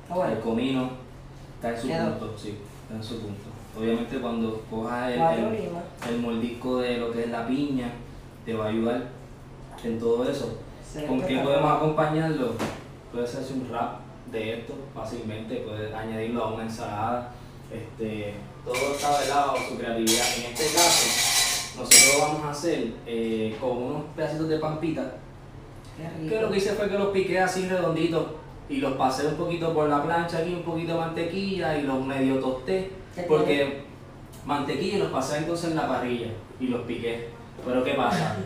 bueno. 0.10 0.34
el 0.34 0.40
comino, 0.40 0.90
está 1.56 1.72
en 1.72 1.82
su 1.82 1.88
Quedó. 1.88 2.18
punto, 2.20 2.38
sí, 2.38 2.58
está 2.84 2.96
en 2.96 3.04
su 3.04 3.20
punto. 3.20 3.44
Obviamente 3.80 4.20
cuando 4.20 4.62
cojas 4.70 5.12
el, 5.12 5.22
el, 5.22 5.70
el 6.10 6.20
mordisco 6.22 6.78
de 6.80 6.98
lo 6.98 7.12
que 7.12 7.24
es 7.24 7.30
la 7.30 7.48
piña, 7.48 7.92
te 8.46 8.54
va 8.54 8.66
a 8.66 8.70
ayudar 8.70 9.04
en 9.84 10.00
todo 10.00 10.30
eso. 10.30 10.60
Sí, 10.94 11.04
¿Con 11.08 11.22
qué 11.22 11.40
podemos 11.40 11.72
acompañarlo? 11.72 12.54
Puedes 13.12 13.30
hacerse 13.30 13.54
un 13.54 13.68
wrap 13.70 14.00
de 14.32 14.60
esto 14.60 14.74
fácilmente, 14.94 15.58
puedes 15.68 15.94
añadirlo 15.94 16.44
a 16.44 16.54
una 16.54 16.64
ensalada. 16.64 17.32
Este, 17.72 18.36
todo 18.64 18.94
está 18.94 19.20
de 19.22 19.30
lado 19.30 19.56
su 19.58 19.78
creatividad. 19.78 20.26
En 20.38 20.44
este 20.54 20.66
caso, 20.76 21.80
nosotros 21.80 22.18
vamos 22.20 22.46
a 22.46 22.52
hacer 22.52 22.94
eh, 23.08 23.58
con 23.60 23.72
unos 23.72 24.04
pedacitos 24.16 24.50
de 24.50 24.60
pampita. 24.60 25.16
Que 26.28 26.42
lo 26.42 26.50
que 26.50 26.58
hice 26.58 26.72
fue 26.72 26.90
que 26.90 26.98
los 26.98 27.10
piqué 27.10 27.40
así 27.40 27.68
redonditos 27.68 28.26
y 28.70 28.78
los 28.78 28.94
pasé 28.94 29.28
un 29.28 29.36
poquito 29.36 29.74
por 29.74 29.90
la 29.90 30.02
plancha 30.04 30.40
aquí, 30.40 30.54
un 30.54 30.64
poquito 30.64 30.94
de 30.94 31.00
mantequilla 31.00 31.78
y 31.78 31.84
los 31.84 32.04
medio 32.06 32.40
tosté. 32.40 32.92
¿Qué 33.14 33.24
Porque 33.24 33.84
mantequilla 34.46 34.96
y 34.96 35.00
los 35.00 35.12
pasé 35.12 35.38
entonces 35.38 35.70
en 35.72 35.76
la 35.76 35.88
parrilla 35.88 36.28
y 36.60 36.68
los 36.68 36.82
piqué. 36.82 37.30
Pero 37.66 37.84
¿qué 37.84 37.94
pasa? 37.94 38.36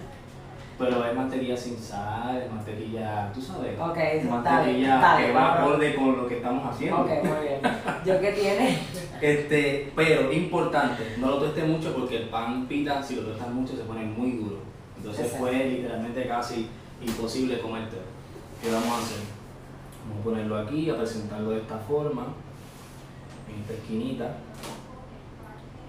pero 0.78 1.04
es 1.06 1.16
mantequilla 1.16 1.58
sin 1.58 1.78
sal, 1.78 2.38
es 2.38 2.52
mantequilla, 2.52 3.32
tú 3.34 3.42
sabes, 3.42 3.80
Ok, 3.80 3.98
está 3.98 4.12
bien, 4.14 4.30
mantequilla 4.30 4.96
está 4.96 5.18
que 5.18 5.24
bien, 5.24 5.36
va 5.36 5.54
ok. 5.54 5.60
acorde 5.60 5.96
con 5.96 6.18
lo 6.18 6.28
que 6.28 6.38
estamos 6.38 6.72
haciendo. 6.76 7.02
Ok, 7.02 7.10
muy 7.24 7.48
bien. 7.48 7.60
¿Yo 8.06 8.22
qué 8.22 8.32
tiene? 8.32 8.78
Este, 9.20 9.92
pero 9.96 10.32
importante, 10.32 11.16
no 11.18 11.32
lo 11.32 11.40
tuestes 11.40 11.68
mucho 11.68 11.92
porque 11.96 12.18
el 12.18 12.30
pan 12.30 12.68
pita, 12.68 13.02
si 13.02 13.16
lo 13.16 13.24
tuestas 13.24 13.50
mucho 13.50 13.76
se 13.76 13.82
pone 13.82 14.04
muy 14.04 14.34
duro. 14.34 14.58
Entonces 14.96 15.26
Exacto. 15.26 15.48
fue 15.48 15.66
literalmente 15.66 16.28
casi 16.28 16.68
imposible 17.02 17.60
comértelo. 17.62 18.04
¿Qué 18.62 18.72
vamos 18.72 18.90
a 18.90 18.98
hacer? 19.00 19.20
Vamos 20.08 20.22
a 20.22 20.24
ponerlo 20.24 20.58
aquí, 20.58 20.90
a 20.90 20.98
presentarlo 20.98 21.52
de 21.52 21.60
esta 21.60 21.78
forma, 21.78 22.28
en 23.54 23.62
esta 23.62 23.74
esquinita. 23.74 24.38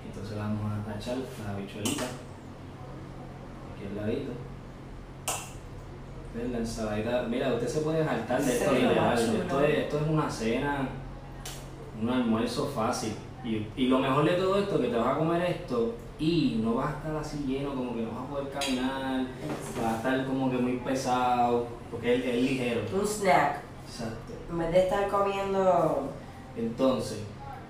Entonces 0.06 0.36
vamos 0.38 0.60
a 0.88 0.96
echar 0.98 1.16
la 1.44 1.52
habichuelita, 1.52 2.04
aquí 2.04 3.86
al 3.88 3.96
ladito. 3.96 4.32
¿Ves? 6.34 6.50
La 6.50 6.58
ensaladita, 6.58 7.22
mira, 7.22 7.54
usted 7.54 7.68
se 7.68 7.80
puede 7.80 8.04
saltar 8.04 8.42
de 8.42 8.52
esto 8.52 8.70
Sí, 8.70 8.76
literal. 8.82 9.10
macho, 9.14 9.42
Esto 9.42 9.60
es, 9.64 9.78
esto 9.78 9.96
es 10.00 10.08
una 10.08 10.30
cena, 10.30 10.88
un 12.02 12.10
almuerzo 12.10 12.66
fácil. 12.66 13.12
Y, 13.44 13.66
y 13.76 13.86
lo 13.86 13.98
mejor 13.98 14.24
de 14.24 14.32
todo 14.32 14.58
esto, 14.58 14.80
que 14.80 14.88
te 14.88 14.96
vas 14.96 15.14
a 15.14 15.18
comer 15.18 15.42
esto 15.42 15.94
y 16.18 16.60
no 16.62 16.74
vas 16.74 16.94
a 16.94 16.96
estar 16.98 17.16
así 17.16 17.44
lleno, 17.46 17.74
como 17.74 17.94
que 17.94 18.02
no 18.02 18.10
vas 18.10 18.24
a 18.24 18.28
poder 18.28 18.48
caminar, 18.50 19.26
vas 19.80 19.92
a 19.92 19.96
estar 19.96 20.26
como 20.26 20.50
que 20.50 20.58
muy 20.58 20.78
pesado, 20.78 21.66
porque 21.90 22.16
es, 22.16 22.24
es 22.24 22.42
ligero. 22.42 22.80
Un 22.92 23.06
snack. 23.06 23.60
Exacto. 23.86 24.32
En 24.50 24.58
vez 24.58 24.72
de 24.72 24.78
estar 24.80 25.08
comiendo. 25.08 26.08
Entonces, 26.56 27.20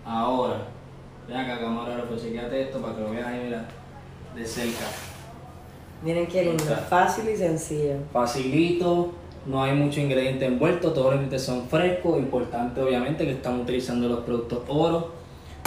ahora, 0.05 0.63
ven 1.29 1.37
acá 1.37 1.61
camarógrafo, 1.61 2.09
pues 2.09 2.23
chequeate 2.23 2.63
esto 2.63 2.81
para 2.81 2.95
que 2.95 3.01
lo 3.03 3.11
veas 3.11 3.27
ahí, 3.27 3.43
mira, 3.45 3.69
de 4.35 4.47
cerca. 4.47 4.87
Miren 6.03 6.27
qué 6.27 6.45
lindo. 6.45 6.63
Está. 6.63 6.77
Fácil 6.77 7.29
y 7.29 7.37
sencillo. 7.37 7.97
Facilito, 8.13 9.13
no 9.45 9.63
hay 9.63 9.75
mucho 9.75 10.01
ingrediente 10.01 10.47
envuelto, 10.47 10.93
todos 10.93 11.07
los 11.07 11.15
ingredientes 11.15 11.43
son 11.43 11.69
frescos, 11.69 12.19
importante 12.19 12.81
obviamente 12.81 13.25
que 13.25 13.33
estamos 13.33 13.63
utilizando 13.63 14.09
los 14.09 14.21
productos 14.21 14.61
oro 14.69 15.13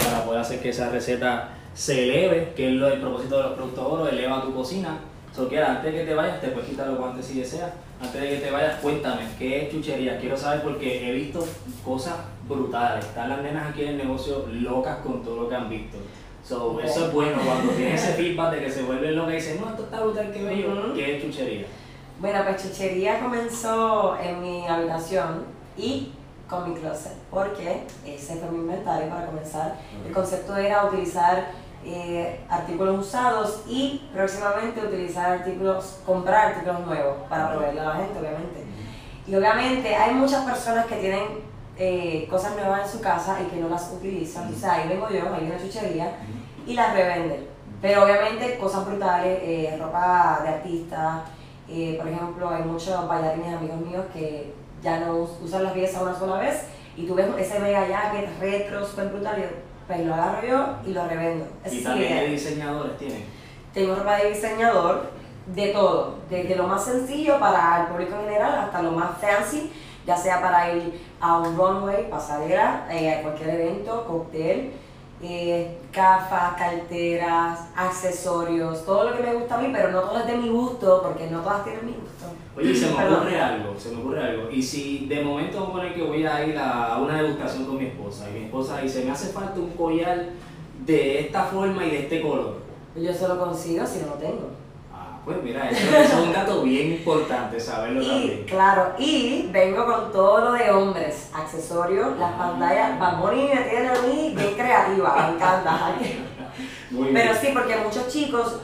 para 0.04 0.24
poder 0.24 0.40
hacer 0.40 0.60
que 0.60 0.70
esa 0.70 0.90
receta 0.90 1.50
se 1.74 2.04
eleve, 2.04 2.52
que 2.54 2.68
es 2.68 2.74
lo, 2.74 2.88
el 2.88 3.00
propósito 3.00 3.36
de 3.36 3.42
los 3.44 3.52
productos 3.52 3.84
oro, 3.86 4.08
eleva 4.08 4.42
tu 4.42 4.54
cocina. 4.54 4.98
So, 5.34 5.48
que 5.48 5.58
antes 5.58 5.92
de 5.92 6.00
que 6.00 6.04
te 6.04 6.14
vayas, 6.14 6.40
te 6.40 6.48
puedes 6.48 6.68
quitar 6.68 6.88
los 6.88 6.98
guantes 6.98 7.24
si 7.24 7.40
deseas. 7.40 7.70
Antes 8.00 8.20
de 8.20 8.28
que 8.28 8.36
te 8.36 8.50
vayas, 8.50 8.80
cuéntame, 8.80 9.22
¿qué 9.38 9.62
es 9.62 9.72
chuchería? 9.72 10.18
Quiero 10.18 10.36
saber 10.36 10.62
porque 10.62 11.08
he 11.08 11.12
visto 11.12 11.46
cosas 11.84 12.14
brutales. 12.46 13.04
Están 13.04 13.30
las 13.30 13.42
nenas 13.42 13.70
aquí 13.70 13.82
en 13.82 13.88
el 13.90 13.96
negocio 13.98 14.46
locas 14.52 14.98
con 14.98 15.22
todo 15.22 15.44
lo 15.44 15.48
que 15.48 15.54
han 15.54 15.70
visto. 15.70 15.98
So, 16.46 16.72
Ok. 16.72 16.84
Eso 16.84 17.06
es 17.06 17.12
bueno 17.12 17.38
cuando 17.46 17.72
tienes 17.72 18.02
ese 18.02 18.12
feedback 18.22 18.52
de 18.54 18.64
que 18.64 18.70
se 18.70 18.82
vuelven 18.82 19.16
locas 19.16 19.32
y 19.32 19.36
dicen, 19.36 19.60
no, 19.60 19.70
esto 19.70 19.84
está 19.84 20.00
brutal, 20.00 20.30
qué 20.32 20.42
bello. 20.42 20.72
Ujú. 20.72 20.94
¿Qué 20.94 21.16
es 21.16 21.22
chuchería? 21.22 21.66
Bueno, 22.20 22.40
pues 22.44 22.62
chuchería 22.62 23.20
comenzó 23.20 24.18
en 24.20 24.42
mi 24.42 24.66
habitación 24.66 25.44
y 25.78 26.10
con 26.52 26.72
mi 26.72 26.78
closet, 26.78 27.14
porque 27.30 27.86
ese 28.06 28.36
fue 28.36 28.50
mi 28.50 28.58
inventario 28.58 29.08
para 29.08 29.26
comenzar. 29.26 29.76
El 30.06 30.12
concepto 30.12 30.56
era 30.56 30.84
utilizar 30.84 31.46
eh, 31.84 32.44
artículos 32.48 33.06
usados 33.06 33.62
y 33.66 34.08
próximamente 34.12 34.80
utilizar 34.80 35.32
artículos, 35.32 36.00
comprar 36.06 36.48
artículos 36.48 36.86
nuevos 36.86 37.16
para 37.28 37.50
proveerle 37.50 37.80
a 37.80 37.84
la 37.84 37.94
gente, 37.96 38.18
obviamente. 38.18 38.64
Y 39.26 39.34
obviamente 39.34 39.94
hay 39.94 40.14
muchas 40.14 40.44
personas 40.44 40.86
que 40.86 40.96
tienen 40.96 41.22
eh, 41.78 42.26
cosas 42.28 42.54
nuevas 42.54 42.82
en 42.82 42.92
su 42.92 43.00
casa 43.00 43.38
y 43.40 43.50
que 43.50 43.56
no 43.60 43.68
las 43.68 43.90
utilizan. 43.92 44.52
O 44.52 44.56
sea, 44.56 44.74
ahí 44.74 44.88
vengo 44.88 45.08
yo, 45.08 45.34
ahí 45.34 45.44
en 45.44 45.50
la 45.50 45.58
chuchería, 45.58 46.12
y 46.66 46.74
las 46.74 46.94
revenden. 46.94 47.46
Pero 47.80 48.04
obviamente 48.04 48.58
cosas 48.58 48.86
brutales, 48.86 49.40
eh, 49.42 49.76
ropa 49.80 50.40
de 50.42 50.48
artistas, 50.50 51.22
eh, 51.68 51.96
por 51.98 52.08
ejemplo, 52.08 52.50
hay 52.50 52.62
muchos 52.64 53.08
bailarines 53.08 53.56
amigos 53.56 53.80
míos 53.80 54.04
que 54.12 54.54
ya 54.82 55.00
no 55.00 55.16
us- 55.18 55.38
usan 55.42 55.64
las 55.64 55.72
piezas 55.72 56.02
una 56.02 56.14
sola 56.14 56.36
vez 56.38 56.64
y 56.96 57.06
tú 57.06 57.14
ves 57.14 57.26
ese 57.38 57.58
mega 57.60 57.86
jacket 57.88 58.28
retro, 58.40 58.84
súper 58.86 59.08
brutal, 59.08 59.38
y 59.38 59.44
pues 59.86 60.00
lo 60.06 60.14
agarro 60.14 60.46
yo 60.46 60.66
y 60.86 60.92
lo 60.92 61.06
revendo. 61.06 61.46
Esa 61.64 61.74
Y 61.74 61.82
también 61.82 62.12
hay 62.18 62.30
diseñadores 62.32 62.96
tienen. 62.98 63.24
Tengo 63.72 63.94
ropa 63.94 64.16
de 64.16 64.30
diseñador, 64.30 65.10
de 65.46 65.68
todo, 65.68 66.16
desde 66.30 66.54
lo 66.56 66.66
más 66.68 66.84
sencillo 66.84 67.38
para 67.40 67.80
el 67.82 67.86
público 67.88 68.14
en 68.16 68.22
general 68.26 68.58
hasta 68.58 68.82
lo 68.82 68.92
más 68.92 69.10
fancy, 69.18 69.72
ya 70.06 70.16
sea 70.16 70.40
para 70.40 70.72
ir 70.72 71.00
a 71.20 71.38
un 71.38 71.56
runway, 71.56 72.08
pasarela, 72.10 72.86
eh, 72.90 73.14
a 73.14 73.22
cualquier 73.22 73.50
evento, 73.50 74.04
cóctel, 74.06 74.72
eh, 75.22 75.78
gafas, 75.92 76.54
carteras, 76.56 77.60
accesorios, 77.76 78.84
todo 78.84 79.10
lo 79.10 79.16
que 79.16 79.22
me 79.22 79.34
gusta 79.34 79.54
a 79.54 79.58
mí, 79.58 79.70
pero 79.72 79.90
no 79.90 80.00
todo 80.00 80.18
es 80.18 80.26
de 80.26 80.36
mi 80.36 80.48
gusto, 80.48 81.00
porque 81.02 81.28
no 81.28 81.40
todas 81.40 81.64
tienen 81.64 81.86
mi. 81.86 81.94
Oye, 82.56 82.74
se 82.76 82.86
me 82.86 82.92
ocurre 83.04 83.40
algo, 83.40 83.74
se 83.78 83.90
me 83.90 84.02
ocurre 84.02 84.22
algo. 84.22 84.50
Y 84.50 84.62
si 84.62 85.06
de 85.06 85.22
momento 85.22 85.56
vamos 85.60 85.70
a 85.70 85.72
poner 85.78 85.94
que 85.94 86.02
voy 86.02 86.26
a 86.26 86.44
ir 86.46 86.56
a 86.58 86.98
una 86.98 87.22
degustación 87.22 87.64
con 87.64 87.78
mi 87.78 87.86
esposa 87.86 88.28
y 88.30 88.38
mi 88.40 88.44
esposa 88.46 88.80
dice, 88.80 89.04
me 89.04 89.10
hace 89.12 89.32
falta 89.32 89.58
un 89.58 89.70
collar 89.70 90.26
de 90.84 91.20
esta 91.20 91.44
forma 91.44 91.84
y 91.86 91.90
de 91.90 91.98
este 92.00 92.20
color. 92.20 92.56
Yo 92.94 93.14
solo 93.14 93.38
consigo 93.38 93.86
si 93.86 94.00
no 94.00 94.06
lo 94.08 94.12
tengo. 94.14 94.50
Ah, 94.92 95.18
pues 95.24 95.38
mira, 95.42 95.70
eso, 95.70 95.96
es 95.96 96.12
un 96.14 96.30
dato 96.32 96.62
bien 96.62 96.92
importante 96.92 97.58
saberlo 97.58 98.02
Y 98.02 98.06
también. 98.06 98.44
claro, 98.46 98.92
y 98.98 99.48
vengo 99.50 99.86
con 99.86 100.12
todo 100.12 100.44
lo 100.44 100.52
de 100.52 100.70
hombres, 100.70 101.30
accesorios, 101.32 102.18
las 102.18 102.32
pantallas, 102.32 102.98
Bad 103.00 103.18
Bunny 103.22 103.44
me 103.54 103.60
tiene 103.62 103.88
a 103.88 104.02
mí 104.02 104.34
bien 104.36 104.54
creativa, 104.56 105.26
me 105.30 105.36
encanta. 105.36 105.94
Muy 106.90 107.08
Pero 107.14 107.30
bien. 107.32 107.36
sí, 107.40 107.48
porque 107.54 107.76
muchos 107.76 108.08
chicos 108.08 108.56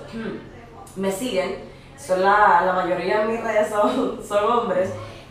me 0.97 1.11
siguen, 1.11 1.68
son 1.99 2.23
la, 2.23 2.62
la 2.64 2.73
mayoría 2.73 3.21
de 3.21 3.26
mis 3.26 3.43
redes 3.43 3.69
son, 3.69 4.19
son 4.26 4.45
hombres, 4.45 4.90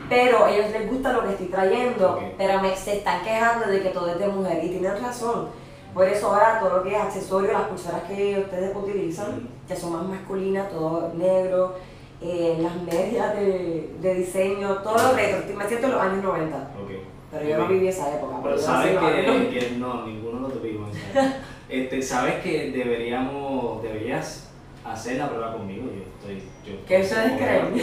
pero 0.10 0.46
a 0.46 0.52
ellos 0.52 0.72
les 0.72 0.90
gusta 0.90 1.14
lo 1.14 1.24
que 1.24 1.30
estoy 1.32 1.48
trayendo, 1.48 2.20
pero 2.38 2.62
me, 2.62 2.76
se 2.76 2.98
están 2.98 3.24
quejando 3.24 3.68
de 3.68 3.82
que 3.82 3.90
todo 3.90 4.10
es 4.10 4.20
de 4.20 4.28
mujer 4.28 4.64
y 4.64 4.70
tienen 4.70 5.02
razón. 5.02 5.50
Por 5.94 6.08
eso 6.08 6.28
ahora 6.28 6.60
todo 6.60 6.78
lo 6.78 6.84
que 6.84 6.96
es 6.96 7.02
accesorio, 7.02 7.54
las 7.54 7.64
pulseras 7.64 8.04
que 8.04 8.40
ustedes 8.40 8.76
utilizan, 8.76 9.50
que 9.68 9.76
son 9.76 9.94
más 9.94 10.04
masculinas, 10.04 10.70
todo 10.70 11.12
negro, 11.16 11.76
eh, 12.22 12.58
las 12.60 12.76
medias 12.84 13.36
de, 13.36 13.96
de 14.00 14.14
diseño, 14.14 14.76
todo 14.84 14.98
lo 14.98 15.14
retro, 15.14 15.56
me 15.56 15.68
siento 15.68 15.88
en 15.88 15.94
los 15.94 16.02
años 16.02 16.24
90. 16.24 16.56
Ok. 16.56 16.92
Pero 17.32 17.50
yo 17.50 17.58
no 17.58 17.68
viví 17.68 17.88
esa 17.88 18.16
época. 18.16 18.38
Pero 18.44 18.58
sabes 18.58 18.98
que, 18.98 19.50
que 19.50 19.76
no, 19.78 20.06
ninguno 20.06 20.42
lo 20.42 20.50
tuvimos. 20.50 20.90
Este, 21.70 22.02
sabes 22.02 22.36
que 22.36 22.72
deberíamos, 22.72 23.84
deberías 23.84 24.47
hacer 24.92 25.18
la 25.18 25.30
prueba 25.30 25.54
conmigo. 25.54 25.86
Yo 25.86 26.04
estoy, 26.20 26.44
yo 26.66 26.86
¿Qué 26.86 27.02
ustedes 27.02 27.34
creen? 27.38 27.74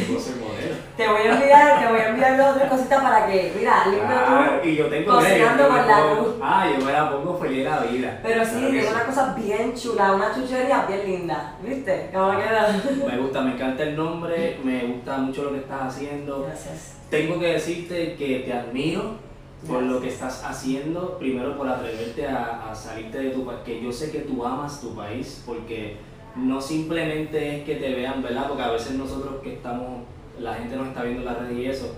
Te 0.97 1.09
voy 1.09 1.21
a 1.23 1.33
enviar, 1.35 1.81
te 1.81 1.93
voy 1.93 2.01
a 2.01 2.09
enviar 2.09 2.37
dos 2.39 2.57
tres 2.57 2.71
cositas 2.71 3.03
para 3.03 3.27
que, 3.27 3.53
mira, 3.59 3.85
Claro, 4.07 4.61
tú. 4.63 4.69
y 4.69 4.77
yo 4.77 4.87
tengo 4.87 5.13
cocinando 5.13 5.69
con 5.69 5.77
la 5.87 6.15
luz. 6.15 6.35
Ah, 6.41 6.69
yo 6.71 6.85
me 6.85 6.93
la 6.93 7.11
pongo 7.11 7.39
feliz 7.39 7.65
la 7.65 7.79
vida. 7.81 8.21
Pero 8.23 8.45
sí, 8.45 8.67
tiene 8.71 8.89
una 8.89 9.05
cosa 9.05 9.35
bien 9.35 9.75
chula, 9.75 10.13
una 10.13 10.35
chuchería 10.35 10.85
bien 10.87 11.05
linda. 11.07 11.55
¿Viste? 11.63 12.11
¿Cómo 12.13 12.39
queda? 12.39 12.81
Me 13.09 13.19
gusta, 13.19 13.41
me 13.43 13.53
encanta 13.53 13.83
el 13.83 13.97
nombre, 13.97 14.59
me 14.65 14.85
gusta 14.85 15.19
mucho 15.19 15.45
lo 15.45 15.53
que 15.53 15.59
estás 15.59 15.83
haciendo. 15.83 16.45
Gracias. 16.45 16.97
Tengo 17.11 17.39
que 17.39 17.47
decirte 17.47 18.15
que 18.17 18.41
te 18.41 18.53
admiro 18.53 19.23
por 19.69 19.83
lo 19.83 20.01
que 20.01 20.09
estás 20.09 20.45
haciendo, 20.45 21.17
primero 21.19 21.57
por 21.57 21.67
atreverte 21.69 22.27
a, 22.27 22.71
a 22.71 22.75
salirte 22.75 23.19
de 23.19 23.31
tu 23.31 23.47
país, 23.47 23.61
que 23.65 23.83
yo 23.83 23.91
sé 23.91 24.11
que 24.11 24.21
tú 24.21 24.45
amas 24.45 24.81
tu 24.81 24.95
país, 24.95 25.43
porque 25.47 25.97
no 26.37 26.61
simplemente 26.61 27.57
es 27.59 27.65
que 27.65 27.77
te 27.77 27.95
vean, 27.95 28.23
¿verdad? 28.23 28.47
Porque 28.49 28.63
a 28.63 28.71
veces 28.71 28.93
nosotros 28.97 29.35
que 29.43 29.55
estamos, 29.55 30.03
la 30.41 30.55
gente 30.55 30.77
nos 30.77 30.89
está 30.89 31.03
viendo 31.03 31.21
en 31.21 31.27
la 31.27 31.35
red 31.35 31.57
y 31.57 31.67
eso, 31.67 31.95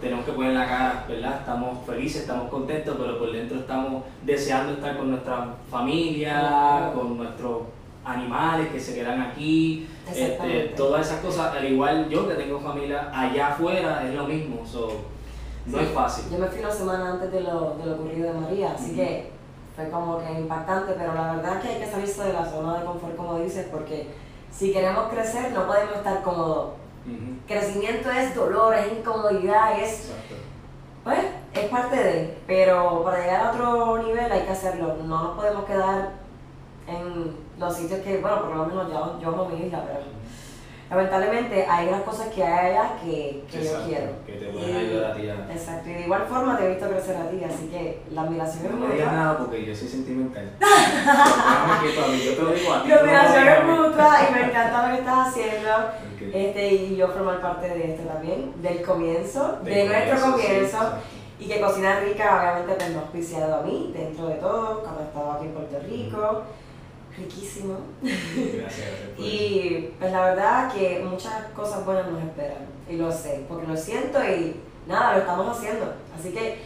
tenemos 0.00 0.24
que 0.24 0.32
poner 0.32 0.52
la 0.54 0.66
cara, 0.66 1.04
¿verdad? 1.08 1.36
Estamos 1.40 1.84
felices, 1.86 2.22
estamos 2.22 2.50
contentos, 2.50 2.96
pero 2.98 3.18
por 3.18 3.32
dentro 3.32 3.58
estamos 3.58 4.04
deseando 4.24 4.72
estar 4.74 4.96
con 4.96 5.10
nuestra 5.10 5.54
familia, 5.70 6.90
con 6.94 7.16
nuestros 7.16 7.62
animales 8.04 8.68
que 8.68 8.78
se 8.80 8.94
quedan 8.94 9.20
aquí, 9.20 9.86
este, 10.14 10.74
todas 10.76 11.06
esas 11.06 11.20
cosas, 11.20 11.54
al 11.56 11.64
igual 11.64 12.08
yo 12.08 12.28
que 12.28 12.34
tengo 12.34 12.60
familia 12.60 13.10
allá 13.12 13.48
afuera, 13.48 14.06
es 14.06 14.14
lo 14.14 14.26
mismo, 14.26 14.64
so, 14.64 14.88
no 15.66 15.78
Sí. 15.78 15.84
es 15.84 15.90
fácil. 15.90 16.24
Yo 16.30 16.38
me 16.38 16.46
fui 16.46 16.60
una 16.60 16.70
semana 16.70 17.12
antes 17.14 17.32
de 17.32 17.40
lo, 17.40 17.74
de 17.76 17.86
lo 17.86 17.94
ocurrido 17.94 18.32
de 18.32 18.40
María, 18.40 18.72
así 18.72 18.94
que 18.94 19.32
fue 19.76 19.90
como 19.90 20.18
que 20.18 20.32
impactante, 20.32 20.94
pero 20.96 21.14
la 21.14 21.34
verdad 21.34 21.60
que 21.60 21.68
hay 21.68 21.78
que 21.78 21.90
salirse 21.90 22.24
de 22.24 22.32
la 22.32 22.44
zona 22.44 22.78
de 22.78 22.86
confort, 22.86 23.14
como 23.14 23.38
dices, 23.38 23.68
porque 23.70 24.08
si 24.50 24.72
queremos 24.72 25.08
crecer 25.12 25.52
no 25.52 25.66
podemos 25.66 25.96
estar 25.96 26.22
cómodos. 26.22 26.72
Ujú. 27.04 27.36
Crecimiento 27.46 28.10
es 28.10 28.34
dolor, 28.34 28.74
es 28.74 28.92
incomodidad, 28.92 29.78
es 29.78 30.10
Exacto. 30.10 30.34
Pues 31.06 31.20
es 31.54 31.70
parte 31.70 31.94
de, 31.94 32.38
pero 32.48 33.04
para 33.04 33.20
llegar 33.20 33.46
a 33.46 33.52
otro 33.52 34.02
nivel 34.02 34.32
hay 34.32 34.40
que 34.40 34.50
hacerlo. 34.50 34.96
No 35.04 35.22
nos 35.22 35.36
podemos 35.36 35.64
quedar 35.64 36.14
en 36.88 37.36
los 37.60 37.76
sitios 37.76 38.00
que, 38.00 38.18
bueno, 38.18 38.42
por 38.42 38.56
lo 38.56 38.66
menos 38.66 38.90
yo, 38.90 39.20
yo 39.20 39.28
amo 39.28 39.44
mi 39.44 39.66
isla, 39.66 39.84
pero 39.86 40.00
lamentablemente 40.88 41.66
hay 41.68 41.88
unas 41.88 42.02
cosas 42.02 42.28
que 42.28 42.44
hay 42.44 42.70
allá 42.70 42.92
que, 43.02 43.42
que 43.50 43.56
yo 43.58 43.70
Exacto, 43.70 43.86
quiero. 43.88 44.12
que 44.26 44.32
te 44.32 44.46
pueden 44.46 44.76
ayudar 44.76 45.10
a 45.10 45.14
ti 45.14 45.28
Exacto, 45.52 45.88
y 45.90 45.92
de 45.94 46.00
igual 46.02 46.24
forma 46.28 46.56
te 46.56 46.64
he 46.64 46.68
visto 46.70 46.88
crecer 46.88 47.16
a 47.16 47.28
ti, 47.30 47.42
así 47.44 47.66
que 47.68 48.02
la 48.12 48.22
admiración 48.22 48.66
es 48.66 48.70
No 48.72 48.76
me 48.78 48.94
digas 48.94 49.08
mutua. 49.08 49.12
nada 49.24 49.38
porque 49.38 49.64
yo 49.66 49.74
soy 49.74 49.88
sentimental. 49.88 50.50
Mí, 51.82 52.24
yo 52.24 52.34
te 52.34 52.42
lo 52.42 52.50
digo 52.52 52.72
a 52.74 52.82
ti. 52.82 52.88
La 52.88 52.94
no 52.96 53.00
admiración 53.02 53.48
es 53.48 53.64
mutua 53.64 54.16
y 54.28 54.34
me 54.34 54.42
encanta 54.44 54.86
lo 54.88 54.94
que 54.94 55.00
estás 55.00 55.28
haciendo. 55.28 55.70
Ok. 55.70 56.22
Este, 56.34 56.68
y 56.74 56.96
yo 56.96 57.08
formar 57.08 57.40
parte 57.40 57.68
de 57.68 57.92
esto 57.94 58.02
también, 58.08 58.52
del 58.62 58.82
comienzo, 58.82 59.58
de, 59.62 59.70
Del 59.70 59.88
nuestro 59.88 60.20
comienzo, 60.20 60.36
sí, 60.38 60.46
comienzo. 60.46 60.76
exacto. 60.76 60.96
y 61.38 61.48
que 61.48 61.60
Cocina 61.60 62.00
Rica 62.00 62.40
obviamente 62.56 62.88
me 62.88 62.94
ha 62.96 63.00
auspiciado 63.00 63.56
a 63.56 63.62
mí, 63.62 63.90
dentro 63.94 64.26
de 64.28 64.34
todo, 64.36 64.80
cuando 64.82 65.02
estaba 65.02 65.34
aquí 65.34 65.44
en 65.46 65.52
Puerto 65.52 65.78
Rico. 65.86 66.42
Riquísimo. 67.18 67.78
Gracias, 68.02 68.54
gracias. 68.54 68.88
Y 69.18 69.90
pues 69.98 70.12
la 70.12 70.24
verdad 70.26 70.72
que 70.72 71.04
muchas 71.08 71.46
cosas 71.54 71.84
buenas 71.84 72.10
nos 72.10 72.22
esperan. 72.22 72.66
Y 72.88 72.96
lo 72.96 73.10
sé, 73.10 73.44
porque 73.48 73.66
lo 73.66 73.76
siento 73.76 74.22
y 74.22 74.56
nada, 74.86 75.14
lo 75.14 75.18
estamos 75.20 75.56
haciendo. 75.56 75.92
Así 76.18 76.30
que 76.30 76.58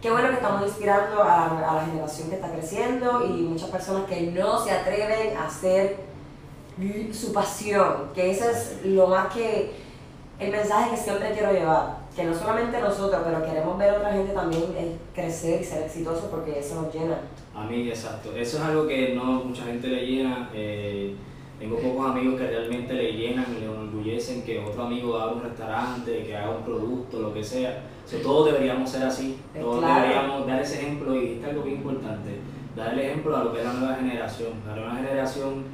qué 0.00 0.10
bueno 0.10 0.28
que 0.28 0.34
estamos 0.34 0.62
inspirando 0.62 1.22
a, 1.22 1.58
a 1.58 1.74
la 1.76 1.86
generación 1.86 2.28
que 2.28 2.36
está 2.36 2.50
creciendo 2.52 3.24
y 3.24 3.42
muchas 3.42 3.70
personas 3.70 4.04
que 4.04 4.20
no 4.22 4.62
se 4.62 4.70
atreven 4.70 5.36
a 5.36 5.46
hacer 5.46 5.96
su 7.12 7.32
pasión, 7.32 8.10
que 8.14 8.30
eso 8.30 8.50
es 8.50 8.84
lo 8.84 9.06
más 9.06 9.32
que, 9.32 9.72
el 10.38 10.50
mensaje 10.50 10.90
que 10.90 10.96
siempre 10.96 11.32
quiero 11.32 11.52
llevar, 11.52 11.98
que 12.14 12.24
no 12.24 12.34
solamente 12.34 12.80
nosotros, 12.80 13.22
pero 13.24 13.42
queremos 13.44 13.76
ver 13.78 13.90
a 13.90 13.96
otra 13.98 14.12
gente 14.12 14.32
también 14.32 14.64
eh, 14.76 14.96
crecer 15.14 15.60
y 15.60 15.64
ser 15.64 15.82
exitoso 15.84 16.28
porque 16.30 16.58
eso 16.58 16.80
nos 16.82 16.94
llena. 16.94 17.18
A 17.54 17.64
mí, 17.64 17.88
exacto. 17.88 18.30
Eso 18.36 18.58
es 18.58 18.62
algo 18.62 18.86
que 18.86 19.14
no 19.14 19.24
mucha 19.44 19.64
gente 19.64 19.88
le 19.88 20.06
llena. 20.06 20.50
eh, 20.54 21.14
tengo 21.58 21.78
pocos 21.78 22.10
amigos 22.10 22.38
que 22.38 22.46
realmente 22.48 22.92
le 22.92 23.12
llenan 23.12 23.46
y 23.56 23.60
le 23.60 23.66
enorgullecen 23.66 24.42
que 24.42 24.58
otro 24.58 24.82
amigo 24.82 25.16
haga 25.16 25.32
un 25.32 25.42
restaurante, 25.42 26.24
que 26.24 26.36
haga 26.36 26.50
un 26.50 26.64
producto, 26.64 27.20
lo 27.20 27.32
que 27.32 27.42
sea. 27.44 27.84
O 28.04 28.08
sea, 28.08 28.20
todos 28.20 28.46
deberíamos 28.52 28.90
ser 28.90 29.04
así. 29.04 29.38
Eh, 29.54 29.60
Todos 29.60 29.78
claro. 29.78 30.02
deberíamos 30.02 30.46
dar 30.46 30.60
ese 30.60 30.80
ejemplo 30.80 31.14
y 31.14 31.20
dijiste 31.20 31.46
algo 31.50 31.62
bien 31.62 31.76
importante. 31.76 32.30
Dar 32.76 32.92
el 32.92 32.98
ejemplo 32.98 33.36
a 33.36 33.44
lo 33.44 33.52
que 33.52 33.60
es 33.60 33.64
la 33.64 33.72
nueva 33.72 33.94
generación. 33.94 34.50
La 34.66 34.74
nueva 34.74 34.96
generación, 34.96 35.64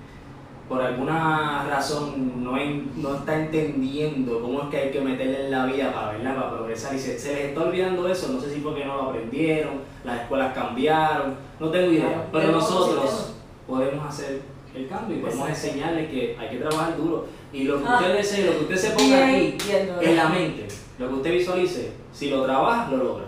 por 0.71 0.81
alguna 0.81 1.67
razón, 1.69 2.45
no, 2.45 2.57
en- 2.57 2.93
no 3.03 3.17
está 3.17 3.35
entendiendo 3.35 4.41
cómo 4.41 4.63
es 4.63 4.69
que 4.69 4.77
hay 4.77 4.91
que 4.93 5.01
meterle 5.01 5.47
en 5.47 5.51
la 5.51 5.67
vida 5.67 5.93
para, 5.93 6.13
¿verdad? 6.13 6.37
para 6.37 6.51
progresar. 6.51 6.95
Y 6.95 6.99
se, 7.01 7.19
se 7.19 7.35
les 7.35 7.45
está 7.47 7.63
olvidando 7.63 8.07
eso. 8.09 8.29
No 8.29 8.41
sé 8.41 8.55
si 8.55 8.61
porque 8.61 8.85
no 8.85 8.95
lo 8.97 9.03
aprendieron, 9.11 9.81
las 10.05 10.21
escuelas 10.21 10.55
cambiaron, 10.55 11.35
no 11.59 11.71
tengo 11.71 11.91
idea. 11.91 12.25
Pero 12.31 12.53
nosotros 12.53 13.33
podemos 13.67 14.07
hacer 14.09 14.43
el 14.73 14.87
cambio 14.87 15.17
y 15.17 15.21
podemos 15.23 15.49
Exacto. 15.49 15.67
enseñarles 15.67 16.09
que 16.09 16.37
hay 16.39 16.49
que 16.51 16.57
trabajar 16.59 16.97
duro. 16.97 17.27
Y 17.53 17.65
lo 17.65 17.79
que 17.83 17.89
Ah. 17.89 17.97
usted 17.97 18.15
desee, 18.15 18.47
lo 18.47 18.53
que 18.53 18.61
usted 18.73 18.77
se 18.77 18.91
ponga 18.91 19.27
duro. 19.27 20.01
en 20.03 20.17
la 20.17 20.29
mente, 20.29 20.69
lo 21.01 21.09
que 21.09 21.15
usted 21.15 21.33
visualice, 21.33 21.93
si 22.13 22.31
lo 22.31 22.45
trabaja, 22.45 22.89
lo 22.93 22.97
logra. 22.99 23.25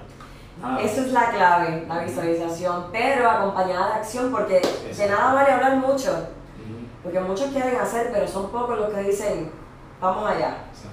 Más. 0.60 0.80
Esa 0.84 1.00
es 1.00 1.12
la 1.12 1.28
clave, 1.32 1.86
la 1.88 2.04
visualización, 2.04 2.84
pero 2.92 3.28
acompañada 3.28 3.88
de 3.88 3.94
acción, 3.94 4.30
porque 4.30 4.60
de 4.96 5.06
nada 5.08 5.34
vale 5.34 5.50
hablar 5.50 5.76
mucho, 5.78 6.12
porque 7.02 7.20
muchos 7.20 7.50
quieren 7.50 7.76
hacer, 7.76 8.10
pero 8.12 8.26
son 8.28 8.50
pocos 8.50 8.78
los 8.78 8.90
que 8.90 9.02
dicen, 9.02 9.50
vamos 10.00 10.28
allá. 10.30 10.64
exacto. 10.70 10.90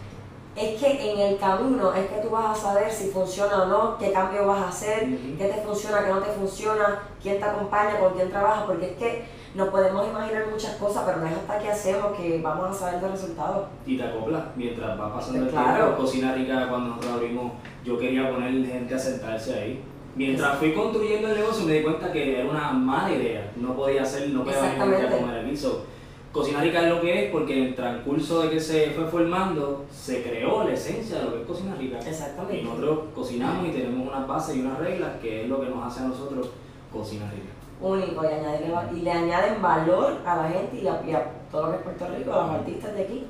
Es 0.56 0.82
que 0.82 1.12
en 1.14 1.20
el 1.20 1.38
camino 1.38 1.94
es 1.94 2.08
que 2.08 2.18
tú 2.22 2.32
vas 2.32 2.58
a 2.58 2.62
saber 2.62 2.92
si 2.92 3.10
funciona 3.12 3.64
o 3.64 3.66
no, 3.68 3.98
qué 3.98 4.12
cambio 4.12 4.46
vas 4.48 4.60
a 4.62 4.68
hacer, 4.70 5.08
qué 5.38 5.46
te 5.46 5.62
funciona, 5.62 6.04
qué 6.04 6.10
no 6.12 6.20
te 6.20 6.32
funciona, 6.32 7.00
quién 7.22 7.38
te 7.40 7.46
acompaña, 7.46 8.00
con 8.00 8.14
quién 8.14 8.30
trabajas, 8.30 8.64
porque 8.66 8.88
es 8.92 8.98
que 8.98 9.26
nos 9.56 9.70
podemos 9.70 10.08
imaginar 10.08 10.48
muchas 10.52 10.76
cosas, 10.76 11.04
pero 11.06 11.20
no 11.20 11.28
es 11.28 11.34
hasta 11.38 11.60
que 11.60 11.70
hacemos 11.70 12.12
que 12.18 12.42
vamos 12.44 12.70
a 12.72 12.74
saber 12.74 13.02
los 13.02 13.12
resultados. 13.12 13.68
y 13.86 13.96
te 13.98 14.04
acoplas 14.04 14.44
mientras 14.56 15.00
va 15.00 15.14
pasando 15.14 15.44
el 15.46 15.50
Claro. 15.50 15.84
tiempo. 15.86 16.02
Cocina 16.02 16.34
Rica, 16.34 16.68
cuando 16.68 16.90
nosotros 16.90 17.14
abrimos, 17.14 17.52
yo 17.86 17.98
quería 17.98 18.30
poner 18.30 18.52
gente 18.66 18.96
a 18.96 19.00
sentarse 19.00 19.54
ahí. 19.54 19.84
Mientras 20.16 20.58
fui 20.58 20.74
construyendo 20.74 21.30
el 21.30 21.36
negocio 21.38 21.66
me 21.66 21.74
di 21.74 21.84
cuenta 21.84 22.12
que 22.12 22.40
era 22.42 22.50
una 22.50 22.72
mala 22.74 23.12
idea. 23.14 23.50
No 23.56 23.76
podía 23.76 24.02
hacer, 24.02 24.30
no 24.32 24.44
podía 24.44 24.62
venir 24.62 25.06
a 25.06 25.12
comer 25.18 25.46
aquí. 25.46 25.56
So, 25.56 25.86
Cocina 26.32 26.62
Rica 26.62 26.84
es 26.84 26.90
lo 26.90 27.02
que 27.02 27.26
es 27.26 27.32
porque 27.32 27.58
en 27.58 27.64
el 27.70 27.76
transcurso 27.76 28.42
de 28.44 28.52
que 28.52 28.60
se 28.60 28.92
fue 28.92 29.06
formando, 29.06 29.86
se 29.92 30.22
creó 30.22 30.64
la 30.64 30.74
esencia 30.74 31.18
de 31.18 31.24
lo 31.24 31.34
que 31.34 31.42
es 31.42 31.48
Cocina 31.48 31.76
Rica. 31.76 31.98
Y 32.06 32.10
Exactamente. 32.10 32.64
nosotros 32.64 33.00
cocinamos 33.16 33.68
y 33.68 33.72
tenemos 33.72 34.08
unas 34.08 34.28
bases 34.28 34.56
y 34.56 34.60
unas 34.62 34.78
reglas 34.78 35.14
que 35.22 35.44
es 35.44 35.50
lo 35.50 35.60
que 35.60 35.68
nos 35.68 35.88
hace 35.88 36.02
a 36.02 36.08
nosotros 36.10 36.50
Cocina 36.94 37.32
Rica. 37.32 37.50
Único 37.82 38.24
y, 38.24 38.28
añadirle 38.28 38.76
y 38.94 39.02
le 39.02 39.12
añaden 39.12 39.62
valor 39.62 40.18
a 40.24 40.36
la 40.36 40.50
gente 40.50 40.78
y 40.78 40.88
a, 40.88 41.02
y 41.08 41.14
a 41.14 41.32
todo 41.52 41.64
lo 41.64 41.72
que 41.72 41.78
es 41.78 41.84
Puerto 41.84 42.08
Rico, 42.16 42.34
a 42.34 42.46
los 42.46 42.56
artistas 42.56 42.94
de 42.94 43.02
aquí. 43.02 43.26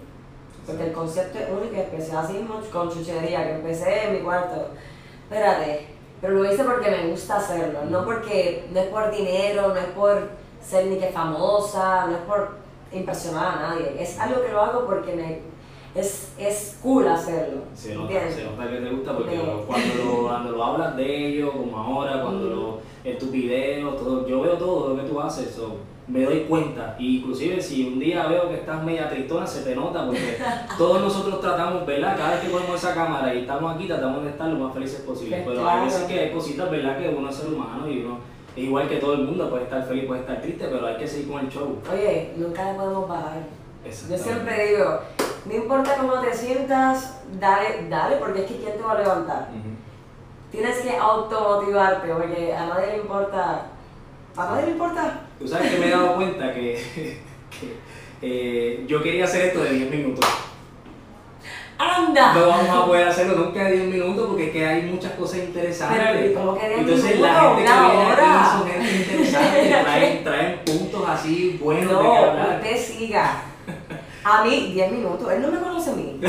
Porque 0.66 0.84
el 0.84 0.92
concepto 0.92 1.40
es 1.40 1.50
único 1.50 1.76
y 1.76 1.80
especial, 1.80 2.26
así 2.26 2.46
con 2.72 2.90
chuchería, 2.92 3.46
que 3.46 3.56
empecé 3.56 4.08
en 4.08 4.14
mi 4.16 4.20
cuarto. 4.20 4.72
Espérate, 5.24 5.88
pero 6.20 6.34
lo 6.34 6.52
hice 6.52 6.64
porque 6.64 6.92
me 6.92 7.08
gusta 7.08 7.38
hacerlo, 7.38 7.80
no 7.90 8.04
porque, 8.04 8.68
no 8.74 8.80
es 8.80 8.88
por 8.88 9.10
dinero, 9.10 9.70
no 9.70 9.78
es 9.78 9.86
por 9.86 10.30
ser 10.62 10.88
ni 10.88 10.98
que 10.98 11.08
famosa, 11.08 12.08
no 12.08 12.18
es 12.18 12.24
por 12.24 12.60
impresionar 12.92 13.58
a 13.58 13.60
nadie, 13.70 13.96
es 14.02 14.20
algo 14.20 14.42
que 14.44 14.52
lo 14.52 14.62
hago 14.62 14.86
porque 14.86 15.14
me, 15.16 15.40
es, 16.00 16.34
es 16.38 16.78
cool 16.84 17.08
hacerlo. 17.08 17.62
Se 17.76 17.94
nota, 17.96 18.14
¿entiendes? 18.14 18.36
se 18.36 18.44
nota 18.46 18.70
que 18.70 18.78
te 18.78 18.90
gusta 18.90 19.14
porque 19.16 19.38
Me- 19.38 19.44
cuando, 19.68 19.96
lo, 20.04 20.24
cuando 20.28 20.52
lo 20.52 20.64
hablas 20.64 20.96
de 20.98 21.28
ellos, 21.28 21.52
como 21.52 21.78
ahora, 21.78 22.22
cuando 22.22 22.46
Mm. 22.48 22.50
lo, 22.50 22.80
en 23.04 23.18
tus 23.18 23.32
videos, 23.32 23.96
todo, 23.98 24.28
yo 24.28 24.42
veo 24.42 24.54
todo 24.58 24.90
lo 24.94 25.02
que 25.02 25.10
tú 25.10 25.20
haces, 25.22 25.54
so, 25.56 25.78
me 26.08 26.24
doy 26.24 26.42
cuenta. 26.50 26.96
Y 27.00 27.18
inclusive 27.20 27.62
si 27.62 27.86
un 27.88 28.00
día 28.00 28.26
veo 28.28 28.50
que 28.50 28.56
estás 28.56 28.84
media 28.84 29.08
tristona, 29.10 29.46
se 29.48 29.62
te 29.64 29.76
nota 29.76 30.06
porque 30.08 30.38
todos 30.78 31.02
nosotros 31.02 31.40
tratamos, 31.40 31.86
¿verdad? 31.86 32.18
Cada 32.18 32.32
vez 32.32 32.40
que 32.42 32.50
ponemos 32.50 32.76
esa 32.76 32.94
cámara 32.96 33.34
y 33.34 33.40
estamos 33.42 33.76
aquí, 33.76 33.88
tratamos 33.88 34.24
de 34.24 34.30
estar 34.32 34.48
lo 34.50 34.58
más 34.66 34.74
felices 34.74 35.02
posible. 35.02 35.44
Pero 35.46 35.62
claro. 35.62 35.80
hay 35.82 35.86
veces 35.86 36.04
que 36.06 36.20
hay 36.20 36.32
cositas, 36.32 36.70
¿verdad? 36.72 36.98
Que 36.98 37.10
uno 37.10 37.30
es 37.30 37.36
ser 37.36 37.54
humano 37.54 37.88
y 37.90 38.00
uno 38.04 38.18
igual 38.60 38.88
que 38.88 38.98
todo 38.98 39.14
el 39.14 39.22
mundo, 39.22 39.50
puede 39.50 39.64
estar 39.64 39.86
feliz, 39.86 40.06
puede 40.06 40.22
estar 40.22 40.42
triste, 40.42 40.66
pero 40.70 40.86
hay 40.86 40.98
que 40.98 41.08
seguir 41.08 41.30
con 41.30 41.40
el 41.46 41.50
show. 41.50 41.80
Oye, 41.92 42.32
nunca 42.36 42.72
le 42.72 42.78
podemos 42.78 43.08
bajar. 43.08 43.44
Yo 44.10 44.18
siempre 44.18 44.68
digo, 44.68 45.00
no 45.46 45.54
importa 45.54 45.96
cómo 45.96 46.20
te 46.20 46.34
sientas, 46.34 47.22
dale, 47.40 47.88
dale, 47.90 48.18
porque 48.18 48.42
es 48.42 48.46
que 48.52 48.58
¿quién 48.58 48.78
te 48.78 48.84
va 48.84 48.92
a 48.92 49.00
levantar? 49.00 49.48
Tienes 50.52 50.78
que 50.78 50.98
automotivarte, 50.98 52.08
porque 52.12 52.54
a 52.54 52.66
nadie 52.68 52.88
le 52.88 52.98
importa. 52.98 53.68
¿A 54.36 54.46
nadie 54.46 54.66
le 54.66 54.72
importa? 54.72 55.22
Tú 55.40 55.48
sabes 55.48 55.72
que 55.72 55.80
me 55.80 55.88
he 55.88 55.92
dado 55.92 56.16
cuenta 56.16 56.54
que, 56.54 56.84
que, 57.50 57.78
eh, 58.22 58.86
yo 58.88 59.02
quería 59.02 59.26
hacer 59.26 59.48
esto 59.48 59.64
de 59.64 59.72
10 59.72 59.92
minutos. 59.92 60.26
¡Anda! 61.80 62.34
No 62.34 62.48
vamos 62.48 62.70
a 62.70 62.86
poder 62.86 63.08
hacerlo 63.08 63.36
nunca 63.46 63.64
de 63.64 63.72
10 63.72 63.86
minutos 63.94 64.28
porque 64.28 64.48
es 64.48 64.52
que 64.52 64.68
hay 64.68 64.82
muchas 64.84 65.14
cosas 65.14 65.38
interesantes. 65.40 65.98
Pero, 66.12 66.26
¿y 66.30 66.34
cómo 66.34 66.58
que 66.60 66.68
10 66.68 66.80
Entonces 66.82 67.20
la 67.22 67.28
minutos? 67.42 67.56
gente 67.58 67.72
que 67.72 67.80
viene 67.96 68.12
hora. 68.12 68.42
aquí 68.42 68.50
son 68.52 68.68
gente 68.68 68.92
interesante, 69.14 69.70
traen, 69.84 70.24
traen 70.26 70.60
puntos 70.66 71.04
así 71.10 71.60
buenos 71.64 71.84
de 71.84 71.98
qué 71.98 72.04
No, 72.04 72.16
hablar. 72.16 72.62
usted 72.62 72.78
siga. 72.78 73.42
A 74.26 74.44
mí, 74.44 74.72
10 74.74 74.92
minutos. 74.92 75.32
Él 75.32 75.42
no 75.42 75.48
me 75.52 75.60
conoce 75.60 75.90
a 75.92 75.94
mí. 75.94 76.20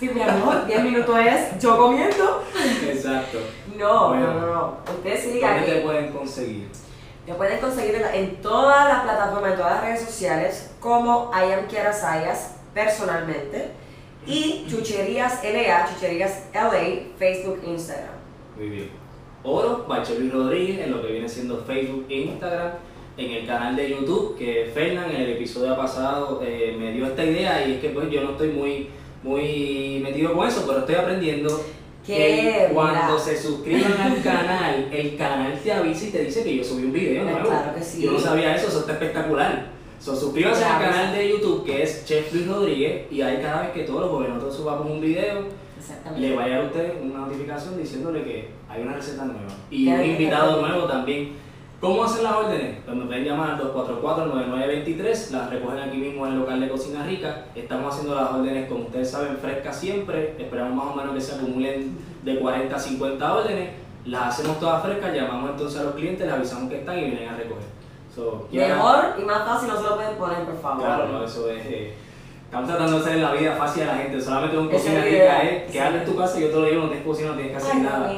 Sí, 0.00 0.08
mi 0.12 0.20
amor, 0.22 0.66
10 0.66 0.82
minutos 0.82 1.16
es 1.20 1.58
yo 1.60 1.76
comiendo. 1.78 2.42
Exacto. 2.88 3.38
No, 3.76 4.08
Bueno. 4.08 4.26
no, 4.34 4.40
no, 4.40 4.46
no. 4.54 4.76
Usted 4.96 5.20
siga. 5.32 5.50
¿Dónde 5.54 5.66
te 5.66 5.74
que 5.74 5.80
pueden 5.80 6.12
conseguir? 6.12 6.68
Me 7.26 7.34
pueden 7.34 7.60
conseguir 7.60 7.94
en, 7.96 8.14
en 8.14 8.36
todas 8.42 8.88
las 8.88 9.02
plataformas, 9.02 9.50
en 9.52 9.56
todas 9.58 9.72
las 9.74 9.80
redes 9.84 10.00
sociales, 10.02 10.70
como 10.80 11.30
I 11.32 11.52
am 11.52 11.66
Kiara 11.68 11.92
Sayas, 11.92 12.54
personalmente. 12.74 13.70
Y 14.28 14.66
Chucherías 14.68 15.40
LA, 15.42 15.88
Chucherías 15.92 16.44
LA, 16.52 17.16
Facebook, 17.18 17.60
Instagram. 17.66 18.10
Muy 18.56 18.68
bien. 18.68 18.90
Oro, 19.42 19.86
Bacho 19.88 20.14
Luis 20.18 20.32
Rodríguez, 20.32 20.80
en 20.84 20.90
lo 20.90 21.00
que 21.00 21.12
viene 21.12 21.28
siendo 21.28 21.64
Facebook 21.66 22.04
e 22.10 22.16
Instagram, 22.22 22.72
en 23.16 23.30
el 23.30 23.46
canal 23.46 23.74
de 23.76 23.90
YouTube, 23.90 24.36
que 24.36 24.70
Fernán 24.74 25.10
en 25.10 25.22
el 25.22 25.30
episodio 25.30 25.76
pasado 25.76 26.42
eh, 26.44 26.76
me 26.78 26.92
dio 26.92 27.06
esta 27.06 27.24
idea 27.24 27.66
y 27.66 27.74
es 27.74 27.80
que 27.80 27.88
pues 27.90 28.10
yo 28.10 28.20
no 28.22 28.32
estoy 28.32 28.48
muy, 28.50 28.88
muy 29.22 30.00
metido 30.02 30.34
con 30.34 30.46
eso, 30.46 30.64
pero 30.66 30.80
estoy 30.80 30.96
aprendiendo 30.96 31.64
que 32.06 32.68
cuando 32.74 33.12
mira. 33.12 33.18
se 33.18 33.36
suscriban 33.40 33.92
al 34.00 34.22
canal, 34.22 34.88
el 34.92 35.16
canal 35.16 35.58
te 35.62 35.72
avisa 35.72 36.06
y 36.06 36.10
te 36.10 36.24
dice 36.24 36.42
que 36.44 36.56
yo 36.56 36.64
subí 36.64 36.84
un 36.84 36.92
video 36.92 37.22
Pues 37.22 37.32
nuevo. 37.34 37.48
claro 37.48 37.74
que 37.74 37.82
sí. 37.82 38.02
Yo 38.02 38.12
no 38.12 38.18
sabía 38.18 38.54
eso, 38.56 38.68
eso 38.68 38.80
está 38.80 38.92
espectacular. 38.92 39.77
So, 40.00 40.14
suscríbanse 40.14 40.64
al 40.64 40.80
canal 40.80 41.12
de 41.12 41.28
YouTube 41.28 41.64
que 41.64 41.82
es 41.82 42.04
Chef 42.04 42.32
Luis 42.32 42.46
Rodríguez 42.46 43.10
y 43.10 43.20
ahí 43.20 43.42
cada 43.42 43.62
vez 43.62 43.70
que 43.72 43.82
todos 43.82 44.02
los 44.02 44.10
jóvenes 44.10 44.34
nosotros 44.34 44.56
subamos 44.56 44.86
un 44.86 45.00
video, 45.00 45.42
le 46.16 46.36
va 46.36 46.44
a 46.44 46.46
llegar 46.46 46.62
a 46.62 46.66
usted 46.66 47.02
una 47.02 47.18
notificación 47.20 47.76
diciéndole 47.76 48.22
que 48.22 48.48
hay 48.68 48.82
una 48.82 48.94
receta 48.94 49.24
nueva 49.24 49.48
y 49.70 49.88
un 49.88 50.04
invitado 50.04 50.60
nuevo 50.60 50.86
también. 50.86 51.32
¿Cómo 51.80 52.04
hacen 52.04 52.24
las 52.24 52.32
órdenes? 52.32 52.78
Pues 52.84 52.96
me 52.96 53.06
pueden 53.06 53.24
llamar 53.24 53.50
al 53.50 53.60
244-9923, 53.72 55.30
las 55.30 55.50
recogen 55.50 55.78
aquí 55.78 55.96
mismo 55.96 56.26
en 56.26 56.32
el 56.32 56.38
local 56.40 56.60
de 56.60 56.68
Cocina 56.68 57.04
Rica. 57.04 57.46
Estamos 57.54 57.94
haciendo 57.94 58.16
las 58.16 58.32
órdenes, 58.32 58.68
como 58.68 58.84
ustedes 58.84 59.10
saben, 59.10 59.36
frescas 59.36 59.78
siempre. 59.78 60.34
Esperamos 60.38 60.74
más 60.74 60.92
o 60.92 60.96
menos 60.96 61.14
que 61.14 61.20
se 61.20 61.36
acumulen 61.36 61.96
de 62.24 62.38
40 62.40 62.74
a 62.74 62.78
50 62.78 63.34
órdenes. 63.34 63.70
Las 64.06 64.34
hacemos 64.34 64.58
todas 64.58 64.82
frescas, 64.82 65.14
llamamos 65.14 65.50
entonces 65.50 65.80
a 65.80 65.84
los 65.84 65.94
clientes, 65.94 66.26
les 66.26 66.34
avisamos 66.34 66.68
que 66.68 66.78
están 66.78 66.98
y 66.98 67.04
vienen 67.04 67.28
a 67.28 67.36
recoger. 67.36 67.77
So, 68.18 68.48
Mejor 68.50 69.14
y 69.16 69.22
más 69.22 69.46
fácil 69.46 69.68
no 69.68 69.76
se 69.76 69.82
lo 69.84 69.94
pueden 69.94 70.16
poner, 70.16 70.44
por 70.44 70.60
favor. 70.60 70.84
Claro, 70.84 71.06
no, 71.06 71.24
eso 71.24 71.48
es. 71.48 71.64
eh, 71.66 71.94
estamos 72.46 72.68
tratando 72.68 72.98
de 72.98 73.04
hacer 73.04 73.16
la 73.18 73.32
vida 73.32 73.54
fácil 73.54 73.84
a 73.84 73.86
la 73.86 73.94
gente. 73.98 74.20
Solamente 74.20 74.58
un 74.58 74.68
cocina 74.68 75.02
rica 75.04 75.42
es 75.44 75.70
quedarte 75.70 75.98
en 75.98 76.04
tu 76.04 76.16
casa 76.16 76.36
y 76.36 76.42
yo 76.42 76.48
te 76.48 76.54
lo 76.56 76.64
digo, 76.64 76.82
no 76.82 76.88
tienes 76.88 77.06
cocina, 77.06 77.28
no 77.28 77.34
tienes 77.36 77.52
que 77.52 77.58
hacer 77.58 77.76
Ay, 77.76 77.80
nada. 77.82 78.16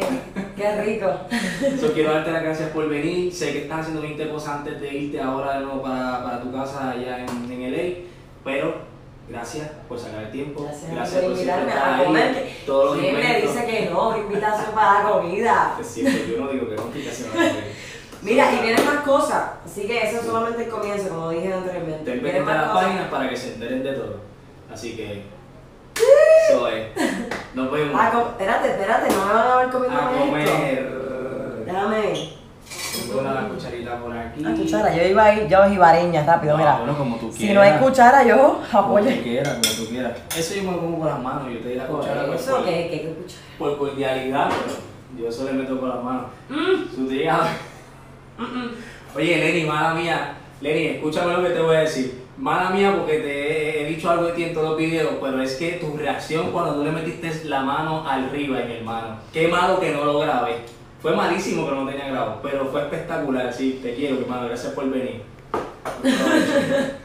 Qué 0.57 0.83
rico. 0.83 1.07
So, 1.81 1.93
quiero 1.93 2.15
darte 2.15 2.33
las 2.33 2.43
gracias 2.43 2.71
por 2.71 2.89
venir. 2.89 3.31
Sé 3.31 3.53
que 3.53 3.59
estás 3.65 3.81
haciendo 3.81 4.01
20 4.01 4.31
cosas 4.31 4.55
antes 4.57 4.81
de 4.81 4.95
irte 4.95 5.21
ahora 5.21 5.59
de 5.59 5.67
nuevo 5.67 5.83
para, 5.83 6.25
para 6.25 6.41
tu 6.41 6.51
casa 6.51 6.93
allá 6.93 7.19
en, 7.19 7.53
en 7.53 7.71
LA, 7.71 7.95
pero 8.43 8.91
Gracias 9.31 9.71
por 9.89 9.97
sacar 9.97 10.25
el 10.25 10.33
tiempo. 10.33 10.67
Gracias, 10.91 11.23
por 11.23 11.31
invitarme 11.31 11.73
a 11.73 12.03
comer. 12.05 12.51
Todos 12.67 12.97
los 12.97 12.99
¿Quién 12.99 13.15
me 13.15 13.41
dice 13.41 13.65
que 13.65 13.89
no? 13.93 14.19
Invitación 14.19 14.75
para 14.75 15.05
la 15.05 15.09
comida. 15.09 15.77
Es 15.81 15.87
cierto, 15.87 16.33
yo 16.33 16.45
no 16.45 16.51
digo 16.51 16.69
que 16.69 16.75
es 16.75 16.81
complicación. 16.81 17.29
Mira, 18.23 18.53
y 18.53 18.63
vienen 18.63 18.85
más 18.85 19.01
cosas. 19.05 19.43
Así 19.65 19.87
que 19.87 20.03
eso 20.07 20.19
es 20.21 20.27
solamente 20.27 20.65
el 20.65 20.69
comienzo, 20.71 21.09
como 21.09 21.31
dije 21.31 21.53
anteriormente. 21.53 22.13
A 22.39 22.43
más 22.45 22.57
las 22.57 22.69
páginas 22.71 23.09
para 23.11 23.29
que 23.31 23.37
se 23.37 23.55
enteren 23.55 23.83
de 23.83 23.93
todo. 23.93 24.17
Así 24.73 24.95
que. 24.97 25.23
Eso 26.51 26.69
es. 26.69 26.87
Nos 27.55 27.71
vemos. 27.73 27.95
Ah, 27.99 28.13
espérate, 28.31 28.69
espérate, 28.71 29.15
no 29.15 29.27
me 29.27 29.33
van 29.33 29.47
a 29.47 29.57
ver 29.57 29.71
comiendo 29.71 29.99
a 30.01 30.11
comer. 30.11 31.01
Déjame. 31.67 32.31
Tengo 33.07 33.21
una 33.21 33.49
cucharita 33.49 33.97
por 33.99 34.17
aquí. 34.17 34.41
La 34.41 34.55
cuchara, 34.55 34.95
yo 34.95 35.03
iba 35.05 35.25
a 35.25 35.35
ir, 35.35 35.49
yo 35.49 35.69
jibareña, 35.69 36.25
rápido, 36.25 36.57
mira. 36.57 36.77
bueno, 36.79 36.97
como 36.99 37.17
tú 37.17 37.33
Si 37.33 37.39
quieras. 37.39 37.55
no 37.55 37.61
hay 37.63 37.79
cuchara, 37.81 38.25
yo 38.25 38.37
Como 38.37 38.59
tú 38.61 38.77
apoyo. 38.79 39.23
quieras, 39.23 39.55
como 39.55 39.75
tú 39.85 39.91
quieras. 39.91 40.13
Eso 40.37 40.55
yo 40.55 40.63
me 40.65 40.73
lo 40.73 40.81
como 40.81 40.99
con 41.01 41.09
las 41.09 41.19
manos. 41.21 41.53
Yo 41.53 41.61
te 41.61 41.69
di 41.71 41.75
la 41.77 41.87
cuchara 41.87 42.35
Eso, 42.35 42.57
por, 42.57 42.65
¿qué, 42.65 42.89
qué, 42.91 43.15
cuchara? 43.15 43.43
por 43.59 43.79
cordialidad, 43.79 44.49
pero 44.51 44.77
yo 45.23 45.29
eso 45.29 45.45
le 45.45 45.53
meto 45.53 45.81
con 45.81 45.89
las 45.89 46.03
manos. 46.03 46.25
Su 46.95 47.09
Oye, 49.15 49.37
Lenny, 49.37 49.65
mala 49.65 49.95
mía. 49.95 50.35
Lenny, 50.61 50.87
escúchame 50.87 51.33
lo 51.33 51.43
que 51.43 51.51
te 51.51 51.61
voy 51.61 51.77
a 51.77 51.81
decir. 51.81 52.21
Mala 52.39 52.71
mía 52.71 52.95
porque 52.97 53.19
te 53.19 53.83
he 53.83 53.87
dicho 53.87 54.09
algo 54.11 54.27
de 54.27 54.33
ti 54.33 54.45
en 54.45 54.55
todos 54.55 54.71
los 54.71 54.79
videos, 54.79 55.15
pero 55.21 55.43
es 55.43 55.57
que 55.57 55.73
tu 55.73 55.97
reacción 55.97 56.53
cuando 56.53 56.77
tú 56.77 56.85
le 56.85 56.93
metiste 56.93 57.45
la 57.45 57.63
mano 57.63 58.09
arriba 58.09 58.63
en 58.63 58.71
el 58.71 58.85
mano. 58.85 59.19
Qué 59.33 59.49
malo 59.49 59.79
que 59.79 59.93
no 59.93 60.05
lo 60.05 60.21
grabé. 60.21 60.57
Fue 61.03 61.15
malísimo 61.15 61.67
que 61.67 61.75
no 61.75 61.85
lo 61.85 61.91
tenía 61.91 62.09
grabado, 62.09 62.41
pero 62.43 62.67
fue 62.67 62.83
espectacular. 62.83 63.53
Sí, 63.53 63.81
te 63.83 63.95
quiero, 63.95 64.17
mi 64.17 64.23
hermano. 64.23 64.47
Gracias 64.47 64.73
por 64.73 64.89
venir. 64.89 65.23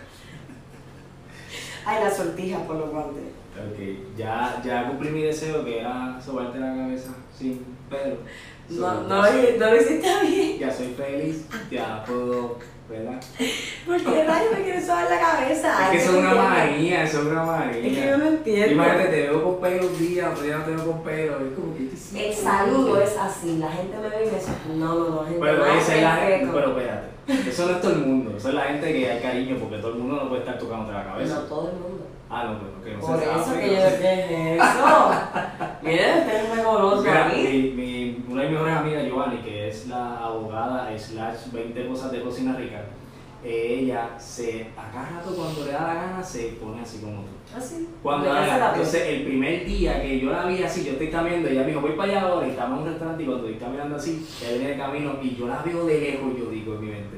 Ay, 1.85 2.03
la 2.03 2.11
sortija 2.11 2.59
por 2.59 2.77
los 2.77 2.89
guantes. 2.89 3.23
Ok, 3.55 4.17
ya, 4.17 4.61
ya 4.65 4.87
cumplí 4.87 5.09
mi 5.11 5.21
deseo 5.21 5.63
que 5.63 5.79
era 5.79 6.19
sobarte 6.19 6.59
la 6.59 6.75
cabeza 6.75 7.11
sin 7.37 7.63
pelo. 7.89 8.17
No, 8.69 9.01
no, 9.03 9.07
no 9.07 9.69
lo 9.69 9.75
hiciste 9.75 10.09
bien. 10.27 10.59
Ya 10.59 10.71
soy 10.71 10.87
feliz, 10.97 11.45
ya 11.69 12.03
puedo, 12.05 12.57
¿verdad? 12.89 13.21
¿Por 13.85 13.97
qué 13.97 14.23
rayos 14.23 14.51
me 14.57 14.63
quieres 14.63 14.85
sobar 14.85 15.07
la 15.09 15.19
cabeza? 15.19 15.85
Es 15.85 15.91
que 15.91 15.97
eso 15.97 16.11
es 16.11 16.17
una 16.17 16.33
no 16.33 16.43
manía, 16.49 17.03
eso 17.03 17.21
es 17.21 17.25
una 17.27 17.43
manía. 17.43 17.77
Es 17.87 17.97
que 17.97 18.05
yo 18.07 18.17
no 18.17 18.25
entiendo. 18.27 18.71
Imagínate, 18.73 19.05
te 19.09 19.21
veo 19.21 19.43
con 19.43 19.61
pelo 19.61 19.87
un 19.87 19.99
día, 19.99 20.29
otro 20.31 20.43
día 20.43 20.57
no 20.57 20.63
te 20.65 20.71
veo 20.71 20.85
con 20.85 21.03
pelo. 21.03 21.33
Es 21.37 21.53
como 21.53 21.75
que 21.75 22.27
El 22.27 22.33
saludo 22.33 23.01
es 23.01 23.15
así, 23.17 23.57
la 23.59 23.71
gente 23.71 23.97
me 23.97 24.09
ve 24.09 24.25
y 24.25 24.31
me 24.31 24.35
dice, 24.39 24.51
no, 24.75 24.95
no, 24.95 25.09
no, 25.09 25.23
gente 25.25 25.39
Pero 25.41 25.65
esa 25.65 25.95
es 25.95 26.01
la 26.01 26.15
gente, 26.15 26.49
pero 26.53 26.67
espérate, 26.79 27.49
eso 27.49 27.65
no 27.67 27.71
es 27.73 27.81
todo 27.81 27.91
el 27.91 27.97
mundo, 27.99 28.33
eso 28.37 28.49
es 28.49 28.55
la 28.55 28.61
gente 28.63 28.93
que 28.93 29.11
hay 29.11 29.21
cariño 29.21 29.57
porque 29.59 29.77
todo 29.77 29.91
el 29.93 29.99
mundo 29.99 30.15
no 30.23 30.29
puede 30.29 30.41
estar 30.41 30.57
tocándote 30.57 30.93
la 30.93 31.03
No, 31.03 31.11
cabeza. 31.11 31.45
todo 31.47 31.67
el 31.69 31.73
mundo. 31.75 32.07
Ah, 32.27 32.43
no, 32.45 32.59
pero 32.59 32.83
que 32.83 32.93
no 32.95 32.99
Por 33.07 33.21
eso 33.21 33.45
sabe, 33.45 33.61
que 33.61 33.67
no 33.67 33.73
yo, 33.73 33.97
¿qué 33.99 34.55
es 34.55 34.61
eso? 34.63 35.11
Miren, 35.83 36.19
ustedes 36.19 36.55
me 36.55 36.63
conocen 36.63 37.03
Mira, 37.11 37.25
a 37.25 37.29
mí. 37.29 37.33
De 38.45 38.51
mis 38.51 38.59
mejores 38.59 38.77
amigas, 38.77 39.05
Giovanni, 39.05 39.37
que 39.41 39.67
es 39.69 39.87
la 39.87 40.17
abogada 40.19 40.97
slash 40.97 41.51
20 41.51 41.87
cosas 41.87 42.11
de 42.11 42.21
cocina 42.21 42.55
rica, 42.55 42.85
ella 43.43 44.17
se, 44.17 44.67
a 44.75 44.89
cada 44.91 45.09
rato 45.19 45.35
cuando 45.35 45.65
le 45.65 45.71
da 45.71 45.81
la 45.87 45.93
gana 45.93 46.23
se 46.23 46.53
pone 46.59 46.81
así 46.81 46.99
como 46.99 47.21
tú. 47.21 47.27
Así. 47.55 47.87
Cuando 48.01 48.33
la- 48.33 48.41
hace 48.43 48.59
la 48.59 48.69
entonces 48.69 49.07
el 49.07 49.23
primer 49.23 49.65
día 49.65 50.01
que 50.01 50.19
yo 50.19 50.31
la 50.31 50.45
vi 50.47 50.63
así, 50.63 50.83
yo 50.83 50.93
estoy 50.93 51.09
caminando, 51.11 51.49
ella 51.49 51.61
me 51.61 51.67
dijo, 51.67 51.81
voy 51.81 51.91
para 51.91 52.11
allá 52.11 52.21
ahora 52.23 52.47
y 52.47 52.51
estamos 52.51 52.77
en 52.79 52.83
un 52.85 52.89
restaurante 52.89 53.23
y 53.23 53.25
cuando 53.27 53.47
estoy 53.47 53.59
caminando 53.63 53.95
así, 53.97 54.27
ella 54.41 54.51
viene 54.57 54.69
de 54.71 54.77
camino 54.77 55.13
y 55.21 55.35
yo 55.35 55.47
la 55.47 55.61
veo 55.61 55.85
de 55.85 55.99
lejos, 56.01 56.33
yo 56.37 56.45
digo 56.49 56.73
en 56.75 56.81
mi 56.81 56.87
mente, 56.87 57.17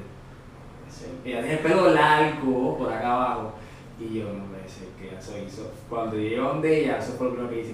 ella 1.23 1.39
tiene 1.41 1.53
el 1.53 1.59
pelo 1.59 1.89
largo 1.93 2.77
por 2.77 2.91
acá 2.91 3.13
abajo 3.13 3.53
y 3.99 4.19
yo 4.19 4.25
no 4.25 4.45
puede 4.45 4.67
ser 4.67 4.87
que 4.99 5.15
eso 5.17 5.33
hizo. 5.45 5.71
Cuando 5.89 6.17
llegué 6.17 6.37
donde 6.37 6.81
ella, 6.83 6.97
eso 6.97 7.13
fue 7.13 7.27
lo 7.27 7.33
primero 7.35 7.53
que 7.53 7.61
hice, 7.61 7.71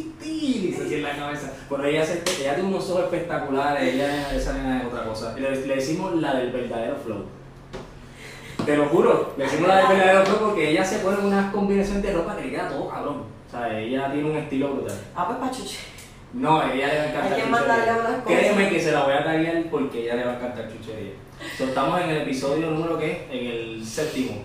así 0.00 0.94
en 0.94 1.02
la 1.02 1.16
cabeza. 1.16 1.52
Pero 1.68 1.84
ella, 1.84 2.04
se, 2.04 2.22
ella 2.40 2.54
tiene 2.54 2.68
unos 2.68 2.88
ojos 2.90 3.04
espectaculares, 3.04 3.94
ella 3.94 4.34
esa 4.34 4.54
nena 4.54 4.80
es 4.80 4.86
otra 4.86 5.04
cosa. 5.04 5.34
Le, 5.38 5.66
le 5.66 5.76
decimos 5.76 6.14
la 6.16 6.34
del 6.34 6.52
verdadero 6.52 6.96
flow. 6.96 7.24
Te 8.64 8.76
lo 8.76 8.86
juro, 8.86 9.34
le 9.36 9.44
decimos 9.44 9.68
la 9.68 9.76
del 9.78 9.88
verdadero 9.88 10.24
flow 10.24 10.38
porque 10.50 10.70
ella 10.70 10.84
se 10.84 10.98
pone 11.00 11.18
unas 11.18 11.52
combinaciones 11.52 12.02
de 12.02 12.12
ropa 12.12 12.36
que 12.36 12.44
le 12.44 12.50
queda 12.50 12.68
todo 12.68 12.88
cabrón. 12.88 13.22
O 13.48 13.50
sea, 13.50 13.78
ella 13.78 14.10
tiene 14.12 14.30
un 14.30 14.36
estilo 14.36 14.74
brutal. 14.74 14.96
Ah, 15.14 15.26
pues 15.26 15.38
pachuche. 15.50 15.78
No, 16.32 16.62
ella 16.62 16.86
le 16.88 16.96
va 16.96 17.02
a 17.02 17.06
encantar 17.08 17.22
Hay 17.24 17.28
que 17.28 17.34
chuchería. 17.46 17.50
mandarle 17.50 17.92
unas 17.92 18.22
cosas. 18.22 18.38
Créeme 18.38 18.68
que 18.70 18.80
se 18.80 18.92
la 18.92 19.04
voy 19.04 19.12
a 19.12 19.24
taguear 19.24 19.64
porque 19.70 20.02
ella 20.04 20.14
le 20.14 20.24
va 20.24 20.32
a 20.32 20.36
encantar 20.36 20.72
chuchería. 20.72 21.12
So, 21.58 21.64
estamos 21.64 22.00
en 22.00 22.10
el 22.10 22.22
episodio 22.22 22.70
número 22.70 22.98
que 22.98 23.26
en 23.30 23.46
el 23.46 23.84
séptimo. 23.84 24.42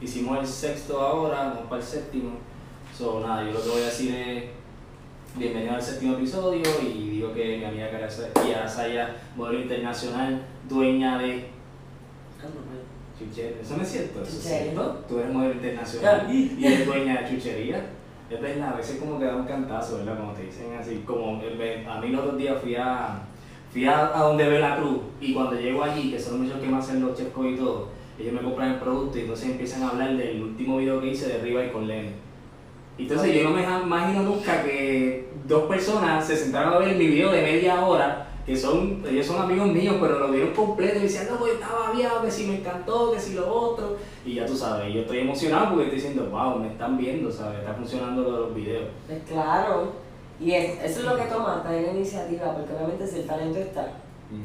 Hicimos 0.00 0.38
el 0.38 0.46
sexto 0.46 1.00
ahora, 1.00 1.38
vamos 1.48 1.66
para 1.68 1.82
el 1.82 1.86
séptimo. 1.86 2.30
So, 2.96 3.20
nada, 3.20 3.42
yo 3.44 3.52
lo 3.52 3.62
que 3.62 3.68
voy 3.68 3.82
a 3.82 3.86
decir 3.86 4.14
es 4.14 4.44
bienvenido 5.38 5.74
al 5.74 5.82
séptimo 5.82 6.14
episodio 6.14 6.62
y 6.82 7.10
digo 7.10 7.34
que 7.34 7.58
mi 7.58 7.64
amiga 7.64 7.90
Kiara 7.90 8.66
Saya, 8.66 9.16
modelo 9.36 9.60
internacional, 9.60 10.40
dueña 10.66 11.18
de 11.18 11.48
chuchería. 13.18 13.60
Eso 13.60 13.76
no 13.76 13.82
es 13.82 13.88
cierto, 13.88 14.22
eso 14.22 14.38
es 14.38 14.42
cierto. 14.42 15.04
Tú 15.06 15.18
eres 15.18 15.32
modelo 15.32 15.54
internacional 15.54 16.26
y 16.32 16.64
eres 16.64 16.86
dueña 16.86 17.20
de 17.20 17.28
chuchería. 17.28 17.86
Es 18.30 18.40
verdad, 18.40 18.72
a 18.72 18.76
veces 18.76 18.98
como 18.98 19.18
que 19.18 19.26
da 19.26 19.36
un 19.36 19.46
cantazo, 19.46 19.98
¿verdad? 19.98 20.18
Como 20.18 20.32
te 20.32 20.44
dicen 20.44 20.74
así, 20.80 21.02
como 21.06 21.38
a 21.38 22.00
mí 22.00 22.08
los 22.08 22.22
otros 22.22 22.38
días 22.38 22.56
fui 22.60 22.74
a, 22.74 23.20
fui 23.70 23.84
a, 23.84 24.18
a 24.18 24.22
donde 24.22 24.48
ve 24.48 24.58
la 24.58 24.76
cruz 24.78 25.00
y 25.20 25.34
cuando 25.34 25.60
llego 25.60 25.84
allí, 25.84 26.12
que 26.12 26.18
son 26.18 26.42
muchos 26.42 26.60
que 26.60 26.66
me 26.66 26.78
hacen 26.78 27.00
los 27.00 27.16
chefcos 27.16 27.46
y 27.46 27.56
todo, 27.56 27.88
ellos 28.18 28.32
me 28.32 28.40
compran 28.40 28.72
el 28.72 28.78
producto 28.80 29.18
y 29.18 29.22
entonces 29.22 29.50
empiezan 29.50 29.82
a 29.82 29.90
hablar 29.90 30.16
del 30.16 30.42
último 30.42 30.78
video 30.78 31.00
que 31.00 31.08
hice 31.08 31.28
de 31.28 31.38
Riva 31.38 31.66
y 31.66 31.70
con 31.70 31.86
Lenny. 31.86 32.25
Entonces 32.98 33.34
yo 33.34 33.44
no 33.44 33.50
me 33.50 33.62
imagino 33.62 34.22
nunca 34.22 34.62
que 34.62 35.28
dos 35.46 35.64
personas 35.64 36.26
se 36.26 36.36
sentaron 36.36 36.74
a 36.74 36.78
ver 36.78 36.96
mi 36.96 37.06
video 37.06 37.30
de 37.30 37.42
media 37.42 37.84
hora, 37.84 38.28
que 38.46 38.56
son, 38.56 39.02
ellos 39.08 39.26
son 39.26 39.42
amigos 39.42 39.66
míos, 39.68 39.96
pero 40.00 40.18
lo 40.20 40.30
vieron 40.30 40.54
completo 40.54 40.98
y 40.98 41.02
decían, 41.02 41.26
no, 41.30 41.36
pues 41.36 41.54
estaba 41.54 41.88
aviado, 41.88 42.22
que 42.22 42.30
si 42.30 42.46
me 42.46 42.56
encantó, 42.58 43.12
que 43.12 43.20
si 43.20 43.34
lo 43.34 43.52
otro. 43.52 43.96
Y 44.24 44.34
ya 44.34 44.46
tú 44.46 44.56
sabes, 44.56 44.94
yo 44.94 45.00
estoy 45.02 45.18
emocionado 45.18 45.70
porque 45.70 45.84
estoy 45.84 45.98
diciendo, 45.98 46.28
wow, 46.30 46.58
me 46.58 46.68
están 46.68 46.96
viendo, 46.96 47.30
¿sabes? 47.30 47.58
Está 47.58 47.74
funcionando 47.74 48.22
lo 48.22 48.32
de 48.32 48.38
los 48.38 48.54
videos. 48.54 48.88
Pues 49.06 49.18
claro. 49.28 49.92
Y 50.40 50.52
es- 50.52 50.82
eso 50.84 51.00
es 51.00 51.06
lo 51.06 51.16
que 51.16 51.24
toma, 51.24 51.62
tener 51.62 51.94
iniciativa, 51.94 52.54
porque 52.54 52.72
obviamente 52.74 53.06
si 53.06 53.20
el 53.20 53.26
talento 53.26 53.58
está, 53.58 53.88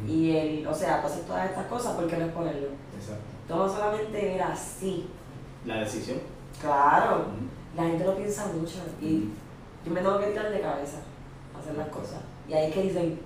y 0.07 0.35
el, 0.35 0.67
o 0.67 0.73
sea, 0.73 1.01
haces 1.03 1.25
todas 1.25 1.49
estas 1.49 1.65
cosas, 1.67 1.95
¿por 1.95 2.05
qué 2.07 2.15
no 2.17 2.25
exponerlo? 2.25 2.67
Exacto. 2.95 3.23
Toma 3.47 3.67
solamente, 3.69 4.29
mira, 4.33 4.55
sí, 4.55 5.07
La 5.65 5.79
decisión. 5.81 6.17
claro. 6.61 7.25
La 7.75 7.83
gente 7.83 8.03
lo 8.05 8.15
piensa 8.15 8.47
mucho 8.47 8.79
y 9.01 9.29
yo 9.85 9.91
me 9.91 10.01
tengo 10.01 10.19
que 10.19 10.27
tirar 10.27 10.51
de 10.51 10.59
cabeza 10.61 10.97
a 11.55 11.59
hacer 11.59 11.75
las 11.75 11.87
cosas. 11.87 12.19
Y 12.47 12.53
ahí 12.53 12.67
es 12.67 12.73
que 12.73 12.81
dicen, 12.83 13.19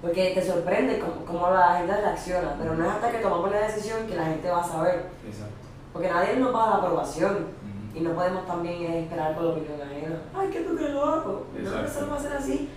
porque 0.00 0.32
te 0.34 0.42
sorprende 0.46 0.98
cómo, 0.98 1.24
cómo 1.24 1.50
la 1.50 1.78
gente 1.78 1.96
reacciona, 1.96 2.54
pero 2.58 2.74
no 2.74 2.84
es 2.84 2.90
hasta 2.90 3.10
que 3.10 3.18
tomamos 3.18 3.50
la 3.50 3.60
decisión 3.60 4.06
que 4.06 4.16
la 4.16 4.24
gente 4.26 4.50
va 4.50 4.60
a 4.60 4.68
saber. 4.68 5.06
Exacto. 5.26 5.54
Porque 5.92 6.08
nadie 6.08 6.36
nos 6.36 6.54
va 6.54 6.64
a 6.64 6.70
dar 6.70 6.78
aprobación. 6.80 7.64
Y 7.94 8.00
no 8.00 8.12
podemos 8.12 8.44
también 8.44 8.82
esperar 8.92 9.36
por 9.36 9.44
la 9.44 9.50
opinión 9.50 9.80
ajena. 9.80 10.16
Ay, 10.34 10.48
¿qué 10.50 10.60
tú 10.62 10.74
crees 10.74 10.94
loco? 10.94 11.46
No, 11.54 11.60
Exacto. 11.60 11.86
eso 11.86 12.00
no 12.00 12.10
va 12.10 12.16
a 12.16 12.20
ser 12.20 12.32
así. 12.32 12.68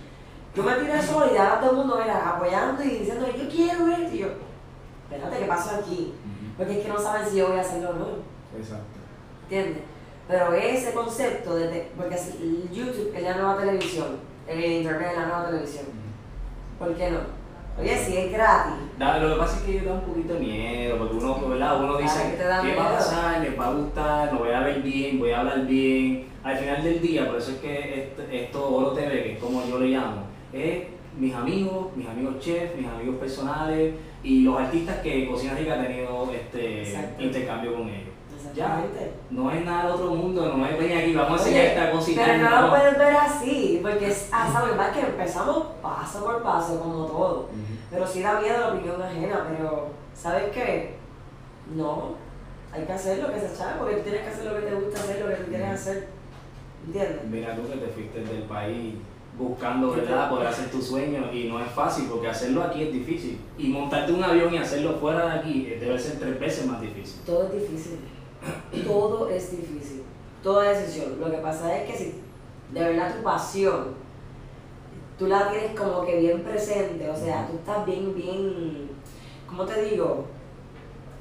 Yo 0.54 0.62
me 0.62 0.74
tiré 0.76 1.02
solo 1.02 1.34
y 1.34 1.36
ahora 1.36 1.60
todo 1.60 1.70
el 1.72 1.76
mundo 1.78 1.98
mira, 2.00 2.36
apoyando 2.36 2.82
y 2.84 2.88
diciendo, 2.98 3.26
yo 3.26 3.48
quiero 3.48 3.88
esto. 3.88 4.14
Y 4.14 4.18
yo, 4.18 4.28
espérate, 5.10 5.38
¿qué 5.38 5.44
pasó 5.46 5.74
aquí? 5.80 6.14
Porque 6.56 6.78
es 6.78 6.86
que 6.86 6.92
no 6.92 7.00
saben 7.00 7.28
si 7.28 7.36
yo 7.38 7.48
voy 7.48 7.58
a 7.58 7.62
hacerlo 7.62 7.90
o 7.90 7.94
no. 7.94 8.06
Exacto. 8.56 8.84
¿Entiendes? 9.44 9.82
Pero 10.28 10.52
ese 10.54 10.92
concepto 10.92 11.54
de, 11.56 11.68
de- 11.68 11.88
porque 11.96 12.16
YouTube 12.72 13.12
es 13.16 13.22
la 13.22 13.34
nueva 13.36 13.56
televisión, 13.58 14.18
el 14.46 14.62
internet 14.64 15.08
es 15.12 15.16
la 15.18 15.26
nueva 15.26 15.46
televisión. 15.50 15.86
¿Por 16.78 16.94
qué 16.94 17.10
no? 17.10 17.18
Oye, 17.80 17.96
si 17.96 18.16
es 18.16 18.32
gratis. 18.32 18.74
Da- 18.98 19.18
lo 19.18 19.34
que 19.34 19.40
pasa 19.40 19.56
es 19.58 19.62
que 19.62 19.80
da 19.86 19.94
un 19.94 20.00
poquito 20.02 20.34
de 20.34 20.40
miedo, 20.40 20.98
porque 20.98 21.14
uno, 21.16 21.48
¿verdad? 21.48 21.80
uno 21.82 21.96
dice, 21.96 22.34
Claro 22.36 22.62
¿qué 22.68 22.74
va 22.76 22.86
a 22.90 22.92
pasar? 22.94 23.40
¿Les 23.40 23.58
va 23.58 23.68
a 23.68 23.72
gustar? 23.72 24.32
¿No 24.32 24.38
voy 24.40 24.50
a 24.50 24.60
ver 24.60 24.82
bien? 24.82 25.18
¿Voy 25.18 25.30
a 25.30 25.40
hablar 25.40 25.64
bien? 25.66 26.26
Al 26.42 26.56
final 26.58 26.82
del 26.84 27.00
día, 27.00 27.26
por 27.26 27.36
eso 27.38 27.52
es 27.52 27.56
que 27.58 28.02
este- 28.18 28.44
esto 28.44 28.68
Oro 28.74 28.90
TV, 28.92 29.22
que 29.22 29.32
es 29.34 29.38
como 29.38 29.64
yo 29.64 29.78
le 29.78 29.88
llamo, 29.88 30.24
es 30.52 30.82
mis 31.16 31.34
amigos, 31.34 31.88
mis 31.96 32.06
amigos 32.08 32.38
chefs, 32.40 32.76
mis 32.76 32.86
amigos 32.86 33.16
personales 33.16 33.94
y 34.22 34.42
los 34.44 34.60
artistas 34.60 34.96
que 34.98 35.26
Cocina 35.28 35.54
Rica 35.54 35.74
ha 35.74 35.82
tenido 35.86 36.30
este 36.32 36.82
Exacto. 36.82 37.22
intercambio 37.22 37.74
con 37.74 37.88
ellos. 37.88 38.14
Ya, 38.58 38.84
no 39.30 39.50
es 39.52 39.64
nada 39.64 39.84
del 39.84 39.92
otro 39.92 40.10
mundo, 40.14 40.52
no 40.56 40.66
es 40.66 40.76
venir 40.76 40.98
aquí, 40.98 41.14
vamos 41.14 41.40
a 41.40 41.44
Oye, 41.44 41.50
enseñarte 41.68 41.80
a 41.80 41.92
cocinar. 41.92 42.26
Pero 42.26 42.42
no 42.42 42.50
no. 42.50 42.62
lo 42.62 42.70
puedes 42.70 42.98
ver 42.98 43.16
así, 43.16 43.78
porque 43.82 44.08
es 44.08 44.28
hasta 44.32 44.64
verdad 44.64 44.92
que 44.92 45.00
empezamos 45.00 45.66
paso 45.80 46.24
por 46.24 46.42
paso, 46.42 46.80
como 46.80 47.06
todo. 47.06 47.38
Ujú. 47.42 47.74
Pero 47.90 48.06
sí 48.06 48.20
da 48.20 48.40
miedo 48.40 48.58
la 48.58 48.74
opinión 48.74 49.00
ajena, 49.00 49.46
pero 49.48 49.88
¿sabes 50.12 50.50
qué? 50.52 50.96
No, 51.76 52.14
hay 52.72 52.84
que 52.84 52.92
hacer 52.92 53.22
lo 53.22 53.32
que 53.32 53.38
se 53.40 53.54
sabe, 53.54 53.74
porque 53.78 53.96
tú 53.96 54.02
tienes 54.02 54.22
que 54.22 54.28
hacer 54.28 54.44
lo 54.46 54.56
que 54.56 54.66
te 54.66 54.74
gusta 54.74 55.00
hacer, 55.00 55.20
lo 55.20 55.28
que 55.28 55.36
tú 55.36 55.50
quieres 55.50 55.68
hacer. 55.68 56.08
¿Entiendes? 56.86 57.24
Mira 57.30 57.54
tú 57.54 57.62
que 57.68 57.76
te 57.76 57.88
fuiste 57.88 58.20
del 58.20 58.42
país 58.42 58.94
buscando, 59.38 59.92
¿verdad?, 59.92 60.30
poder 60.30 60.48
hacer 60.48 60.68
tus 60.68 60.84
sueños 60.86 61.26
y 61.32 61.44
no 61.44 61.60
es 61.60 61.70
fácil 61.70 62.06
porque 62.10 62.26
hacerlo 62.26 62.64
aquí 62.64 62.82
es 62.82 62.92
difícil. 62.92 63.38
Y 63.56 63.68
montarte 63.68 64.12
un 64.12 64.24
avión 64.24 64.52
y 64.52 64.58
hacerlo 64.58 64.94
fuera 64.94 65.26
de 65.26 65.38
aquí 65.38 65.66
eh, 65.70 65.78
debe 65.80 65.96
ser 65.96 66.18
tres 66.18 66.40
veces 66.40 66.66
más 66.66 66.80
difícil. 66.80 67.20
Todo 67.24 67.44
es 67.44 67.52
difícil. 67.52 67.98
Todo 68.86 69.28
es 69.28 69.50
difícil. 69.50 70.02
toda 70.42 70.70
decisión. 70.70 71.18
Lo 71.20 71.30
que 71.30 71.38
pasa 71.38 71.76
es 71.76 71.90
que 71.90 71.98
si 71.98 72.14
de 72.72 72.80
verdad 72.80 73.16
tu 73.16 73.22
pasión, 73.22 73.94
tú 75.18 75.26
la 75.26 75.50
tienes 75.50 75.78
como 75.78 76.04
que 76.04 76.18
bien 76.18 76.42
presente, 76.42 77.10
o 77.10 77.16
sea, 77.16 77.46
tú 77.48 77.56
estás 77.56 77.84
bien, 77.84 78.14
bien, 78.14 78.90
¿cómo 79.48 79.64
te 79.64 79.82
digo? 79.82 80.26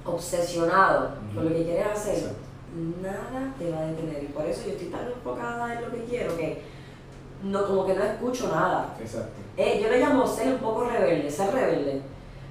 Obsesionado 0.05 1.15
con 1.33 1.45
lo 1.45 1.51
que 1.51 1.63
quieres 1.63 1.87
hacer, 1.87 2.15
Exacto. 2.15 2.39
nada 3.01 3.53
te 3.57 3.71
va 3.71 3.79
a 3.79 3.85
detener. 3.87 4.23
Y 4.23 4.27
por 4.27 4.45
eso 4.45 4.65
yo 4.67 4.73
estoy 4.73 4.87
tan 4.87 5.07
enfocada 5.07 5.73
en 5.73 5.81
lo 5.81 5.91
que 5.91 6.03
quiero 6.03 6.37
que 6.37 6.61
no, 7.43 7.65
como 7.65 7.85
que 7.85 7.95
no 7.95 8.03
escucho 8.03 8.49
nada. 8.49 8.95
Exacto. 9.01 9.33
Eh, 9.57 9.79
yo 9.81 9.89
le 9.89 9.99
llamo 9.99 10.25
ser 10.27 10.53
un 10.53 10.59
poco 10.59 10.85
rebelde, 10.85 11.29
ser 11.29 11.53
rebelde. 11.53 12.01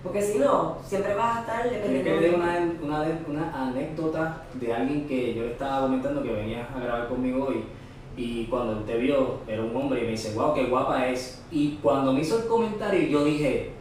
Porque 0.07 0.23
si 0.23 0.39
no, 0.39 0.79
siempre 0.87 1.17
vas 1.17 1.39
a 1.39 1.41
estar 1.41 1.69
dependiendo 1.69 2.21
de 2.21 2.31
una, 2.31 2.73
una, 2.81 3.05
una 3.27 3.63
anécdota 3.67 4.45
de 4.55 4.73
alguien 4.73 5.09
que 5.09 5.35
yo 5.35 5.43
le 5.43 5.53
estaba 5.53 5.81
comentando 5.81 6.23
que 6.23 6.31
venía 6.31 6.69
a 6.73 6.79
grabar 6.79 7.09
conmigo 7.09 7.47
hoy 7.47 7.65
y 8.17 8.45
cuando 8.45 8.85
te 8.85 8.99
vio 8.99 9.41
era 9.49 9.63
un 9.63 9.75
hombre 9.75 10.03
y 10.03 10.05
me 10.05 10.11
dice, 10.13 10.33
wow, 10.37 10.55
qué 10.55 10.67
guapa 10.67 11.09
es. 11.09 11.43
Y 11.51 11.81
cuando 11.83 12.13
me 12.13 12.21
hizo 12.21 12.39
el 12.39 12.47
comentario 12.47 13.09
yo 13.09 13.25
dije, 13.25 13.73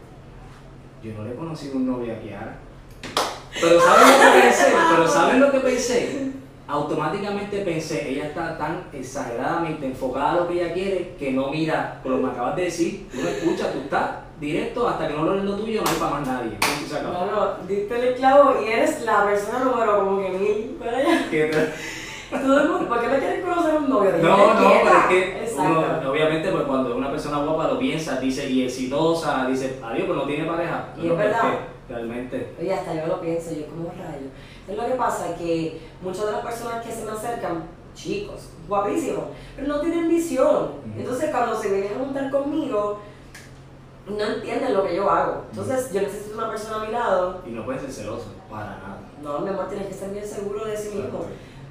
yo 1.00 1.12
no 1.12 1.22
le 1.22 1.30
he 1.30 1.36
conocido 1.36 1.76
un 1.76 1.86
novio 1.86 2.12
a 2.12 2.18
Kiara. 2.18 2.58
Pero 3.60 3.80
¿saben 3.80 4.08
lo 4.08 4.32
que 4.32 4.40
pensé? 4.40 4.64
Pero 4.90 5.08
¿saben 5.08 5.40
lo 5.40 5.52
que 5.52 5.60
pensé? 5.60 6.32
Automáticamente 6.66 7.60
pensé, 7.60 8.10
ella 8.10 8.26
está 8.26 8.58
tan 8.58 8.88
exageradamente 8.92 9.86
enfocada 9.86 10.32
a 10.32 10.36
lo 10.38 10.48
que 10.48 10.54
ella 10.54 10.74
quiere 10.74 11.14
que 11.16 11.30
no 11.30 11.52
mira, 11.52 12.00
con 12.02 12.10
lo 12.10 12.18
que 12.18 12.24
me 12.24 12.32
acabas 12.32 12.56
de 12.56 12.62
decir, 12.62 13.06
tú 13.12 13.20
no 13.22 13.28
escuchas, 13.28 13.72
tú 13.72 13.78
estás 13.78 14.25
directo 14.40 14.88
hasta 14.88 15.08
que 15.08 15.14
no 15.14 15.24
lo 15.24 15.38
es 15.38 15.44
lo 15.44 15.56
tuyo, 15.56 15.82
no 15.82 15.90
hay 15.90 15.96
para 15.96 16.10
más 16.12 16.26
nadie. 16.26 16.58
Se 16.86 16.96
acabó. 16.96 17.12
No, 17.12 17.26
no, 17.26 17.54
diste 17.66 18.08
el 18.08 18.14
clavo 18.14 18.56
y 18.62 18.68
eres 18.70 19.02
la 19.02 19.24
persona 19.24 19.60
número 19.60 20.04
como 20.04 20.22
que 20.22 20.28
mil. 20.30 20.76
para 20.78 20.98
allá. 20.98 21.26
Todo 22.30 22.60
el 22.60 22.68
mundo, 22.68 22.88
¿por 22.88 23.00
qué 23.00 23.06
me 23.06 23.18
quieres 23.18 23.44
conocer 23.44 23.76
un 23.76 23.88
novio? 23.88 24.12
No, 24.20 24.54
no, 24.54 24.68
quieta. 24.68 25.06
pero 25.08 25.44
es 25.44 25.52
que 25.52 25.60
uno, 25.60 26.10
obviamente 26.10 26.50
pues 26.50 26.64
cuando 26.64 26.96
una 26.96 27.10
persona 27.10 27.38
guapa 27.38 27.68
lo 27.68 27.78
piensa, 27.78 28.18
dice 28.18 28.50
y 28.50 28.64
exitosa, 28.64 29.46
dice, 29.46 29.78
adiós, 29.82 30.06
pero 30.08 30.14
no 30.16 30.26
tiene 30.26 30.44
pareja. 30.44 30.88
Y 31.00 31.06
es 31.06 31.16
verdad. 31.16 31.40
pues, 31.40 31.54
que 31.86 31.94
realmente. 31.94 32.54
Oye, 32.60 32.74
hasta 32.74 32.94
yo 32.94 33.06
lo 33.06 33.20
pienso, 33.20 33.54
yo 33.54 33.66
como 33.66 33.90
rayo. 33.90 34.26
Es 34.68 34.76
lo 34.76 34.86
que 34.86 34.94
pasa, 34.94 35.36
que 35.36 35.80
muchas 36.02 36.26
de 36.26 36.32
las 36.32 36.44
personas 36.44 36.84
que 36.84 36.90
se 36.90 37.04
me 37.04 37.12
acercan, 37.12 37.62
chicos, 37.94 38.50
guapísimos, 38.68 39.24
pero 39.54 39.68
no 39.68 39.80
tienen 39.80 40.08
visión. 40.08 40.72
Entonces 40.98 41.30
cuando 41.30 41.54
se 41.54 41.70
vienen 41.70 41.92
a 41.94 42.04
juntar 42.04 42.30
conmigo, 42.30 42.98
no 44.06 44.24
entienden 44.24 44.74
lo 44.74 44.84
que 44.84 44.96
yo 44.96 45.10
hago. 45.10 45.42
Entonces 45.50 45.92
yo 45.92 46.02
necesito 46.02 46.38
una 46.38 46.50
persona 46.50 46.76
a 46.82 46.86
mi 46.86 46.92
lado. 46.92 47.42
Y 47.46 47.50
no 47.50 47.64
pueden 47.64 47.80
ser 47.80 47.92
celosos, 47.92 48.28
para 48.50 48.64
nada. 48.66 48.98
No, 49.22 49.40
mi 49.40 49.48
amor, 49.48 49.68
tienes 49.68 49.88
que 49.88 49.94
ser 49.94 50.10
bien 50.10 50.26
seguro 50.26 50.64
de 50.64 50.76
sí 50.76 50.96
mismo. 50.96 51.20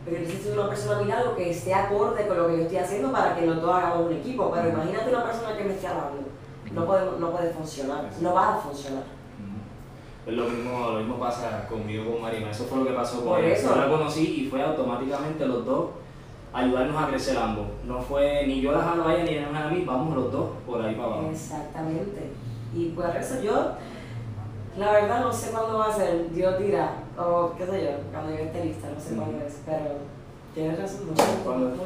Pero 0.04 0.18
yo 0.18 0.24
necesito 0.24 0.54
una 0.54 0.70
persona 0.70 0.98
a 0.98 1.02
mi 1.02 1.08
lado 1.08 1.36
que 1.36 1.50
esté 1.50 1.74
acorde 1.74 2.28
con 2.28 2.38
lo 2.38 2.48
que 2.48 2.58
yo 2.58 2.62
estoy 2.64 2.78
haciendo 2.78 3.12
para 3.12 3.36
que 3.36 3.46
nosotros 3.46 3.74
hagamos 3.76 4.08
un 4.08 4.14
equipo. 4.14 4.52
Pero 4.54 4.70
imagínate 4.70 5.10
una 5.10 5.24
persona 5.24 5.58
que 5.58 5.64
me 5.64 5.74
esté 5.74 5.88
hablando. 5.88 6.24
No 6.72 6.86
puede, 6.86 7.20
no 7.20 7.32
puede 7.32 7.50
funcionar, 7.52 8.10
no 8.20 8.34
va 8.34 8.56
a 8.56 8.58
funcionar. 8.58 9.04
Lo 10.28 10.46
mismo, 10.46 10.90
lo 10.90 11.00
mismo 11.00 11.20
pasa 11.20 11.68
conmigo 11.68 12.12
con 12.12 12.22
Marina. 12.24 12.50
Eso 12.50 12.66
fue 12.66 12.80
lo 12.80 12.86
que 12.86 12.94
pasó 12.94 13.18
con 13.18 13.30
Por 13.36 13.44
ella. 13.44 13.54
eso. 13.56 13.70
Yo 13.70 13.76
la 13.82 13.88
conocí 13.90 14.42
y 14.42 14.50
fue 14.50 14.62
automáticamente 14.64 15.46
los 15.46 15.64
dos 15.64 15.92
ayudarnos 16.56 17.04
a 17.04 17.08
crecer 17.08 17.38
ambos. 17.38 17.66
No 17.86 18.00
fue 18.02 18.46
ni 18.48 18.62
yo 18.62 18.72
la 18.72 18.82
jalo 18.82 19.08
a 19.08 19.14
ella 19.14 19.24
ni 19.24 19.30
ella 19.32 19.50
me 19.52 19.58
a 19.60 19.68
mí, 19.68 19.84
vamos 19.86 20.16
los 20.16 20.32
dos 20.32 20.50
por 20.66 20.82
ahí 20.82 20.96
para 20.96 21.08
abajo. 21.08 21.30
Exactamente. 21.32 22.30
Y 22.74 22.90
por 22.90 23.06
eso 23.16 23.42
yo, 23.42 23.72
la 24.78 24.92
verdad 24.92 25.22
no 25.22 25.32
sé 25.32 25.52
cuándo 25.52 25.78
va 25.78 25.88
a 25.88 25.94
ser, 25.94 26.30
Dios 26.32 26.58
dirá, 26.60 26.94
o 27.18 27.54
qué 27.58 27.66
sé 27.66 27.84
yo, 27.84 27.90
cuando 28.12 28.32
yo 28.32 28.44
esté 28.44 28.66
lista, 28.66 28.88
no 28.94 29.00
sé 29.00 29.16
cuándo 29.16 29.46
es, 29.46 29.62
pero 29.66 29.98
tienes 30.54 30.80
razón. 30.80 31.08
mucha- 31.08 31.24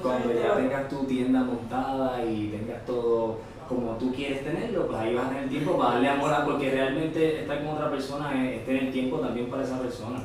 Cuando, 0.02 0.34
ya 0.34 0.56
tengas 0.56 0.88
tu 0.90 1.04
tienda 1.06 1.42
montada 1.44 2.24
y 2.24 2.50
tengas 2.50 2.86
todo 2.86 3.38
como 3.68 3.92
tú 3.98 4.12
quieres 4.12 4.44
tenerlo, 4.44 4.88
pues 4.88 4.98
ahí 5.00 5.14
vas 5.14 5.28
a 5.28 5.30
tener 5.30 5.50
tiempo 5.50 5.78
para 5.78 5.92
darle 5.94 6.10
amor 6.10 6.34
a 6.34 6.44
porque 6.46 6.72
realmente 6.72 7.42
estar 7.42 7.64
con 7.64 7.76
otra 7.76 7.92
persona 7.92 8.34
es, 8.50 8.60
es 8.62 8.66
tener 8.66 8.92
tiempo 8.92 9.20
también 9.20 9.48
para 9.50 9.64
esa 9.64 9.78
persona. 9.80 10.20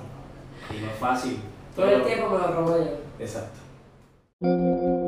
Y 0.75 0.81
no 0.81 0.87
es 0.91 0.97
fácil. 0.99 1.39
Todo 1.77 1.87
el 1.91 2.03
tiempo 2.05 2.31
me 2.31 2.39
lo 2.39 2.47
robo 2.47 2.79
yo. 2.79 2.91
Exacto. 3.19 3.59
Música 4.45 5.04